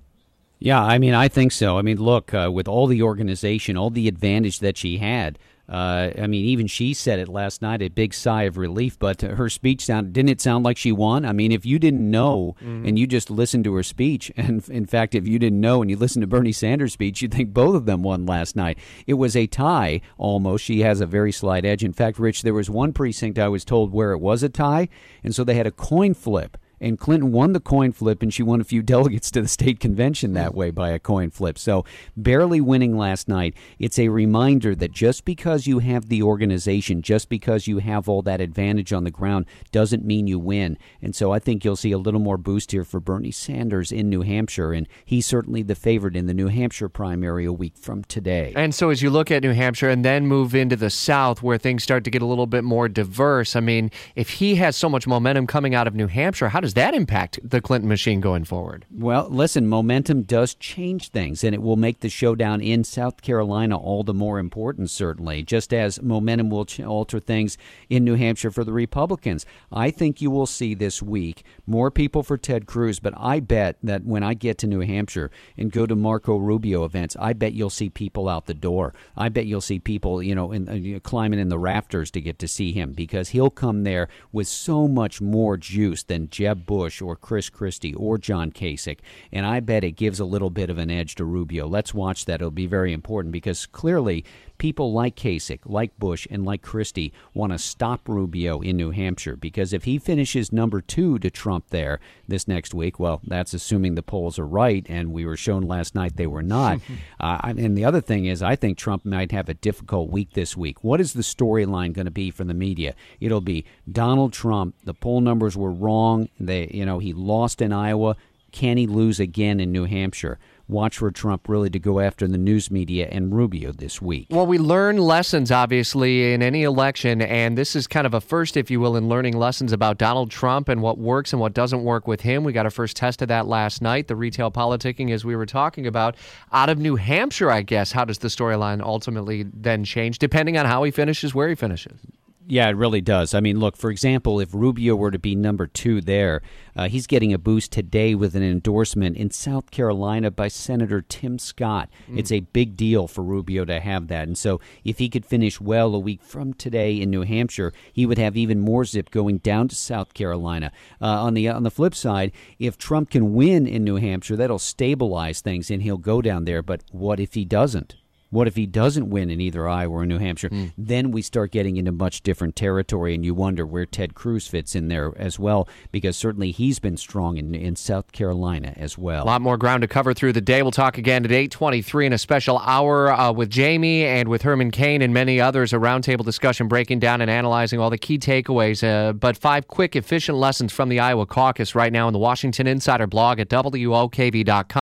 Yeah, 0.60 0.82
I 0.82 0.98
mean, 0.98 1.14
I 1.14 1.28
think 1.28 1.52
so. 1.52 1.78
I 1.78 1.82
mean, 1.82 1.98
look, 1.98 2.34
uh, 2.34 2.50
with 2.54 2.68
all 2.68 2.88
the 2.88 3.02
organization, 3.02 3.76
all 3.76 3.90
the 3.90 4.08
advantage 4.08 4.60
that 4.60 4.78
she 4.78 4.98
had, 5.00 5.38
uh, 5.68 6.12
I 6.18 6.28
mean, 6.28 6.46
even 6.46 6.68
she 6.68 6.94
said 6.94 7.20
it 7.20 7.28
last 7.28 7.62
night, 7.62 7.82
a 7.82 7.88
big 7.88 8.14
sigh 8.14 8.44
of 8.44 8.58
relief. 8.58 9.00
But 9.00 9.22
her 9.22 9.50
speech 9.50 9.86
sound 9.86 10.14
didn't 10.14 10.30
it 10.30 10.42
sound 10.42 10.64
like 10.64 10.78
she 10.78 10.92
won? 10.92 11.26
I 11.26 11.34
mean, 11.34 11.52
if 11.52 11.66
you 11.66 11.80
didn't 11.80 12.10
know 12.10 12.56
mm-hmm. 12.62 12.86
and 12.86 13.00
you 13.00 13.08
just 13.08 13.30
listened 13.30 13.64
to 13.64 13.74
her 13.76 13.84
speech, 13.84 14.32
and 14.38 14.68
in 14.70 14.86
fact, 14.86 15.16
if 15.16 15.28
you 15.28 15.40
didn't 15.40 15.62
know 15.62 15.82
and 15.82 15.90
you 15.90 15.98
listened 15.98 16.22
to 16.24 16.28
Bernie 16.28 16.52
Sanders' 16.52 16.94
speech, 16.94 17.22
you'd 17.22 17.34
think 17.34 17.54
both 17.54 17.76
of 17.76 17.86
them 17.86 18.04
won 18.04 18.26
last 18.26 18.56
night. 18.56 18.78
It 19.08 19.16
was 19.16 19.36
a 19.36 19.48
tie 19.48 20.02
almost. 20.18 20.64
She 20.64 20.82
has 20.82 21.02
a 21.02 21.06
very 21.06 21.32
slight 21.32 21.66
edge. 21.66 21.84
In 21.84 21.94
fact, 21.94 22.20
Rich, 22.20 22.44
there 22.44 22.54
was 22.54 22.70
one 22.70 22.94
precinct 22.94 23.40
I 23.40 23.48
was 23.48 23.66
told 23.66 23.92
where 23.92 24.12
it 24.12 24.20
was 24.20 24.44
a 24.44 24.50
tie, 24.50 24.90
and 25.24 25.34
so 25.34 25.44
they 25.44 25.56
had 25.56 25.68
a 25.68 25.72
coin 25.72 26.14
flip 26.14 26.58
and 26.86 27.00
Clinton 27.00 27.32
won 27.32 27.54
the 27.54 27.60
coin 27.60 27.92
flip, 27.92 28.22
and 28.22 28.32
she 28.32 28.44
won 28.44 28.62
a 28.62 28.64
few 28.64 28.82
delegates 28.84 29.32
to 29.32 29.42
the 29.42 29.48
state 29.48 29.80
convention 29.80 30.34
that 30.34 30.52
hmm. 30.52 30.58
way 30.58 30.72
by 30.72 30.92
a 30.92 31.00
coin 31.00 31.32
flip. 31.32 31.58
So, 31.58 31.84
barely 32.16 32.62
winning 32.62 32.96
last 32.96 33.28
night. 33.28 33.56
It's 33.80 33.98
a 33.98 34.10
reminder 34.10 34.76
that 34.76 34.92
just 34.92 35.26
because 35.26 35.66
you 35.66 35.80
have 35.80 36.10
the 36.10 36.22
organization, 36.22 37.02
just 37.02 37.28
because 37.28 37.66
you 37.66 37.80
have 37.80 38.08
all 38.08 38.22
that 38.22 38.40
advantage 38.40 38.94
on 38.94 39.04
the 39.04 39.12
ground, 39.12 39.48
doesn't 39.72 40.06
mean 40.06 40.28
you 40.28 40.38
win. 40.38 40.78
And 41.02 41.16
so, 41.16 41.32
I 41.32 41.40
think 41.40 41.66
you'll 41.66 41.76
see 41.76 41.92
a 41.92 41.98
little 41.98 42.20
more 42.20 42.38
boost 42.38 42.72
here 42.72 42.84
for 42.84 43.00
Bernie 43.00 43.32
Sanders 43.32 43.92
in 43.92 44.08
New 44.08 44.22
Hampshire, 44.22 44.72
and 44.72 44.88
he's 45.04 45.26
certainly 45.26 45.64
the 45.64 45.76
favorite 45.76 46.16
in 46.16 46.28
the 46.28 46.36
New 46.36 46.50
Hampshire 46.50 46.88
primary 46.88 47.46
a 47.46 47.54
week 47.54 47.78
from 47.78 48.04
today. 48.04 48.54
And 48.56 48.76
so, 48.76 48.92
as 48.92 49.02
you 49.02 49.10
look 49.10 49.32
at 49.32 49.42
New 49.42 49.54
Hampshire 49.54 49.90
and 49.90 50.06
then 50.06 50.28
move 50.28 50.54
into 50.54 50.76
the 50.76 50.92
South, 50.92 51.42
where 51.42 51.58
things 51.58 51.82
start 51.82 52.04
to 52.04 52.12
get 52.12 52.22
a 52.22 52.28
little 52.28 52.46
bit 52.46 52.64
more 52.64 52.88
diverse, 52.88 53.56
I 53.56 53.60
mean, 53.60 53.90
if 54.16 54.30
he 54.30 54.56
has 54.56 54.76
so 54.76 54.88
much 54.88 55.08
momentum 55.08 55.48
coming 55.48 55.74
out 55.74 55.88
of 55.88 55.96
New 55.96 56.08
Hampshire, 56.08 56.50
how 56.50 56.60
does 56.60 56.75
that 56.76 56.94
impact 56.94 57.40
the 57.44 57.62
Clinton 57.62 57.90
machine 57.90 58.22
going 58.22 58.44
forward? 58.44 58.86
Well, 58.92 59.28
listen, 59.30 59.68
momentum 59.68 60.24
does 60.24 60.54
change 60.54 61.10
things, 61.10 61.44
and 61.44 61.56
it 61.56 61.62
will 61.62 61.76
make 61.76 62.02
the 62.02 62.10
showdown 62.10 62.62
in 62.62 62.84
South 62.84 63.22
Carolina 63.22 63.78
all 63.78 64.04
the 64.04 64.14
more 64.14 64.40
important, 64.40 64.90
certainly, 64.90 65.42
just 65.44 65.74
as 65.74 66.02
momentum 66.02 66.50
will 66.50 66.68
alter 66.86 67.20
things 67.20 67.58
in 67.90 68.04
New 68.04 68.16
Hampshire 68.16 68.52
for 68.52 68.64
the 68.64 68.74
Republicans. 68.74 69.46
I 69.72 69.90
think 69.90 70.22
you 70.22 70.30
will 70.30 70.46
see 70.46 70.74
this 70.74 71.02
week 71.02 71.44
more 71.66 71.90
people 71.90 72.24
for 72.24 72.38
Ted 72.38 72.66
Cruz, 72.66 73.00
but 73.00 73.14
I 73.18 73.40
bet 73.40 73.78
that 73.82 74.04
when 74.04 74.24
I 74.24 74.34
get 74.34 74.58
to 74.60 74.68
New 74.68 74.82
Hampshire 74.82 75.32
and 75.58 75.72
go 75.72 75.86
to 75.86 75.96
Marco 75.96 76.38
Rubio 76.38 76.84
events, 76.86 77.16
I 77.20 77.34
bet 77.34 77.54
you'll 77.54 77.70
see 77.70 77.90
people 77.90 78.30
out 78.30 78.46
the 78.46 78.54
door. 78.54 78.94
I 79.16 79.30
bet 79.30 79.46
you'll 79.46 79.62
see 79.62 79.80
people, 79.80 80.22
you 80.22 80.36
know, 80.36 80.52
in, 80.52 80.96
uh, 80.96 81.00
climbing 81.00 81.40
in 81.40 81.50
the 81.50 81.60
rafters 81.60 82.12
to 82.12 82.22
get 82.22 82.38
to 82.40 82.48
see 82.48 82.72
him 82.72 82.94
because 82.94 83.30
he'll 83.30 83.50
come 83.50 83.84
there 83.84 84.08
with 84.32 84.48
so 84.48 84.88
much 84.88 85.22
more 85.22 85.58
juice 85.58 86.04
than 86.04 86.30
Jeb 86.30 86.55
Bush 86.56 87.02
or 87.02 87.16
Chris 87.16 87.50
Christie 87.50 87.94
or 87.94 88.18
John 88.18 88.52
Kasich, 88.52 89.00
and 89.32 89.46
I 89.46 89.60
bet 89.60 89.84
it 89.84 89.92
gives 89.92 90.20
a 90.20 90.26
little 90.26 90.50
bit 90.50 90.70
of 90.70 90.78
an 90.78 90.90
edge 90.90 91.16
to 91.16 91.26
Rubio. 91.26 91.68
Let's 91.68 91.94
watch 91.94 92.26
that. 92.26 92.36
It'll 92.36 92.52
be 92.52 92.68
very 92.68 92.94
important 92.94 93.32
because 93.32 93.66
clearly 93.66 94.26
people 94.58 94.94
like 94.94 95.16
Kasich, 95.16 95.60
like 95.66 95.98
Bush, 95.98 96.28
and 96.30 96.46
like 96.46 96.62
Christie 96.62 97.14
want 97.34 97.52
to 97.52 97.60
stop 97.60 98.08
Rubio 98.08 98.62
in 98.62 98.78
New 98.78 98.92
Hampshire 98.92 99.36
because 99.36 99.74
if 99.74 99.84
he 99.84 99.98
finishes 99.98 100.52
number 100.52 100.82
two 100.82 101.20
to 101.20 101.30
Trump 101.30 101.66
there 101.70 102.00
this 102.28 102.48
next 102.48 102.74
week, 102.74 103.00
well, 103.00 103.22
that's 103.24 103.54
assuming 103.54 103.96
the 103.96 104.04
polls 104.04 104.40
are 104.40 104.48
right, 104.48 104.86
and 104.90 105.14
we 105.14 105.26
were 105.26 105.38
shown 105.38 105.64
last 105.64 105.96
night 105.96 106.16
they 106.16 106.28
were 106.28 106.44
not. 106.44 106.80
uh, 107.20 107.40
and 107.44 107.78
the 107.78 107.86
other 107.86 108.02
thing 108.02 108.26
is, 108.26 108.42
I 108.42 108.56
think 108.56 108.78
Trump 108.78 109.06
might 109.06 109.32
have 109.32 109.50
a 109.50 109.54
difficult 109.54 110.10
week 110.10 110.34
this 110.34 110.56
week. 110.56 110.84
What 110.84 111.02
is 111.02 111.14
the 111.14 111.22
storyline 111.22 111.94
going 111.94 112.06
to 112.06 112.12
be 112.12 112.32
from 112.32 112.48
the 112.48 112.54
media? 112.54 112.96
It'll 113.20 113.42
be 113.42 113.66
Donald 113.92 114.34
Trump. 114.34 114.76
The 114.84 114.94
poll 114.94 115.22
numbers 115.22 115.58
were 115.58 115.72
wrong. 115.72 116.30
They, 116.40 116.68
you 116.74 116.86
know, 116.86 117.00
he 117.00 117.14
lost 117.14 117.62
in 117.62 117.74
Iowa. 117.74 118.16
Can 118.56 118.78
he 118.78 118.88
lose 118.88 119.20
again 119.20 119.60
in 119.60 119.72
New 119.72 119.84
Hampshire? 119.84 120.40
watch 120.68 120.98
for 120.98 121.12
Trump 121.12 121.48
really 121.48 121.70
to 121.70 121.80
go 121.80 122.00
after 122.00 122.28
the 122.28 122.38
news 122.38 122.72
media 122.72 123.08
and 123.12 123.36
Rubio 123.36 123.72
this 123.72 124.02
week. 124.02 124.28
Well, 124.30 124.48
we 124.48 124.58
learn 124.58 124.98
lessons, 124.98 125.52
obviously, 125.52 126.34
in 126.34 126.42
any 126.42 126.64
election, 126.64 127.22
and 127.22 127.58
this 127.58 127.76
is 127.76 127.88
kind 127.88 128.08
of 128.08 128.14
a 128.14 128.22
first, 128.22 128.58
if 128.58 128.72
you 128.72 128.80
will, 128.80 128.96
in 128.96 129.08
learning 129.08 129.38
lessons 129.38 129.72
about 129.72 129.98
Donald 129.98 130.32
Trump 130.32 130.70
and 130.70 130.82
what 130.82 130.98
works 130.98 131.34
and 131.34 131.40
what 131.40 131.54
doesn't 131.54 131.84
work 131.84 132.08
with 132.08 132.22
him. 132.22 132.44
We 132.44 132.54
got 132.54 132.66
our 132.66 132.72
first 132.72 132.98
test 132.98 133.22
of 133.22 133.28
that 133.28 133.48
last 133.48 133.82
night, 133.82 134.08
the 134.08 134.16
retail 134.16 134.52
politicking, 134.52 135.12
as 135.12 135.24
we 135.24 135.36
were 135.36 135.46
talking 135.46 135.86
about. 135.86 136.16
Out 136.52 136.70
of 136.70 136.80
New 136.80 136.96
Hampshire, 136.96 137.52
I 137.52 137.62
guess, 137.62 137.92
how 137.92 138.06
does 138.06 138.20
the 138.20 138.28
storyline 138.30 138.82
ultimately 138.82 139.44
then 139.44 139.84
change, 139.84 140.18
depending 140.18 140.58
on 140.58 140.66
how 140.66 140.84
he 140.84 140.92
finishes, 140.92 141.36
where 141.36 141.50
he 141.50 141.56
finishes? 141.56 142.00
Yeah, 142.48 142.70
it 142.70 142.76
really 142.76 143.02
does. 143.02 143.34
I 143.34 143.40
mean, 143.40 143.60
look, 143.60 143.76
for 143.76 143.90
example, 143.90 144.40
if 144.40 144.54
Rubio 144.54 144.96
were 144.96 145.10
to 145.10 145.18
be 145.18 145.36
number 145.36 145.66
two 145.66 146.00
there, 146.00 146.44
uh, 146.76 146.88
he's 146.90 147.08
getting 147.08 147.34
a 147.34 147.40
boost 147.40 147.72
today 147.72 148.14
with 148.14 148.36
an 148.36 148.44
endorsement 148.44 149.18
in 149.18 149.32
South 149.32 149.72
Carolina 149.72 150.30
by 150.30 150.48
Senator 150.48 151.02
Tim 151.02 151.40
Scott. 151.40 151.90
Mm. 152.08 152.20
It's 152.20 152.32
a 152.32 152.42
big 152.42 152.78
deal 152.78 153.08
for 153.08 153.24
Rubio 153.24 153.66
to 153.66 153.80
have 153.80 154.10
that. 154.10 154.28
And 154.28 154.38
so 154.38 154.62
if 154.84 155.00
he 155.00 155.10
could 155.10 155.26
finish 155.26 155.60
well 155.60 155.96
a 155.96 156.00
week 156.00 156.22
from 156.22 156.54
today 156.54 157.02
in 157.02 157.10
New 157.10 157.24
Hampshire, 157.24 157.74
he 157.92 158.06
would 158.06 158.20
have 158.20 158.38
even 158.38 158.60
more 158.60 158.86
zip 158.86 159.10
going 159.10 159.40
down 159.40 159.68
to 159.70 159.76
South 159.76 160.14
Carolina. 160.14 160.72
Uh, 161.02 161.24
on 161.24 161.34
the 161.34 161.50
on 161.50 161.64
the 161.64 161.72
flip 161.72 161.96
side, 161.96 162.32
if 162.60 162.78
Trump 162.78 163.10
can 163.10 163.34
win 163.34 163.66
in 163.66 163.84
New 163.84 163.96
Hampshire, 163.96 164.36
that'll 164.36 164.60
stabilize 164.60 165.42
things 165.42 165.72
and 165.72 165.82
he'll 165.82 165.98
go 165.98 166.22
down 166.22 166.46
there. 166.46 166.62
But 166.62 166.84
what 166.92 167.20
if 167.20 167.34
he 167.34 167.44
doesn't? 167.44 167.96
What 168.36 168.48
if 168.48 168.58
he 168.58 168.66
doesn't 168.66 169.10
win 169.10 169.30
in 169.30 169.40
either 169.40 169.66
Iowa 169.66 169.94
or 169.94 170.06
New 170.06 170.18
Hampshire? 170.18 170.50
Mm. 170.50 170.74
Then 170.78 171.12
we 171.12 171.22
start 171.22 171.52
getting 171.52 171.78
into 171.78 171.94
much 171.94 172.22
different 172.22 172.58
territory, 172.58 173.16
and 173.16 173.24
you 173.24 173.34
wonder 173.34 173.66
where 173.66 173.86
Ted 173.86 174.14
Cruz 174.14 174.46
fits 174.46 174.76
in 174.76 174.90
there 174.90 175.14
as 175.16 175.40
well, 175.40 175.70
because 175.94 176.18
certainly 176.18 176.52
he's 176.52 176.78
been 176.80 176.98
strong 176.98 177.38
in, 177.38 177.56
in 177.56 177.78
South 177.78 178.12
Carolina 178.12 178.74
as 178.76 178.98
well. 178.98 179.24
A 179.24 179.26
lot 179.26 179.42
more 179.42 179.56
ground 179.56 179.84
to 179.84 179.88
cover 179.88 180.14
through 180.14 180.34
the 180.34 180.42
day. 180.42 180.62
We'll 180.62 180.72
talk 180.72 180.98
again 180.98 181.24
at 181.24 181.32
823 181.32 182.08
in 182.08 182.14
a 182.14 182.18
special 182.18 182.58
hour 182.60 183.10
uh, 183.10 183.32
with 183.32 183.50
Jamie 183.50 184.04
and 184.04 184.28
with 184.28 184.42
Herman 184.42 184.72
Cain 184.72 185.02
and 185.02 185.14
many 185.14 185.40
others, 185.40 185.72
a 185.72 185.78
roundtable 185.78 186.26
discussion 186.26 186.68
breaking 186.68 187.00
down 187.00 187.22
and 187.22 187.32
analyzing 187.32 187.80
all 187.80 187.90
the 187.90 187.98
key 187.98 188.20
takeaways. 188.20 188.84
Uh, 188.86 189.14
but 189.14 189.38
five 189.38 189.70
quick, 189.70 189.96
efficient 189.96 190.38
lessons 190.38 190.74
from 190.74 190.90
the 190.90 191.00
Iowa 191.00 191.26
caucus 191.26 191.74
right 191.74 191.94
now 191.94 192.08
in 192.10 192.14
the 192.14 192.20
Washington 192.20 192.68
Insider 192.68 193.08
blog 193.08 193.40
at 193.40 193.48
WOKV.com. 193.48 194.85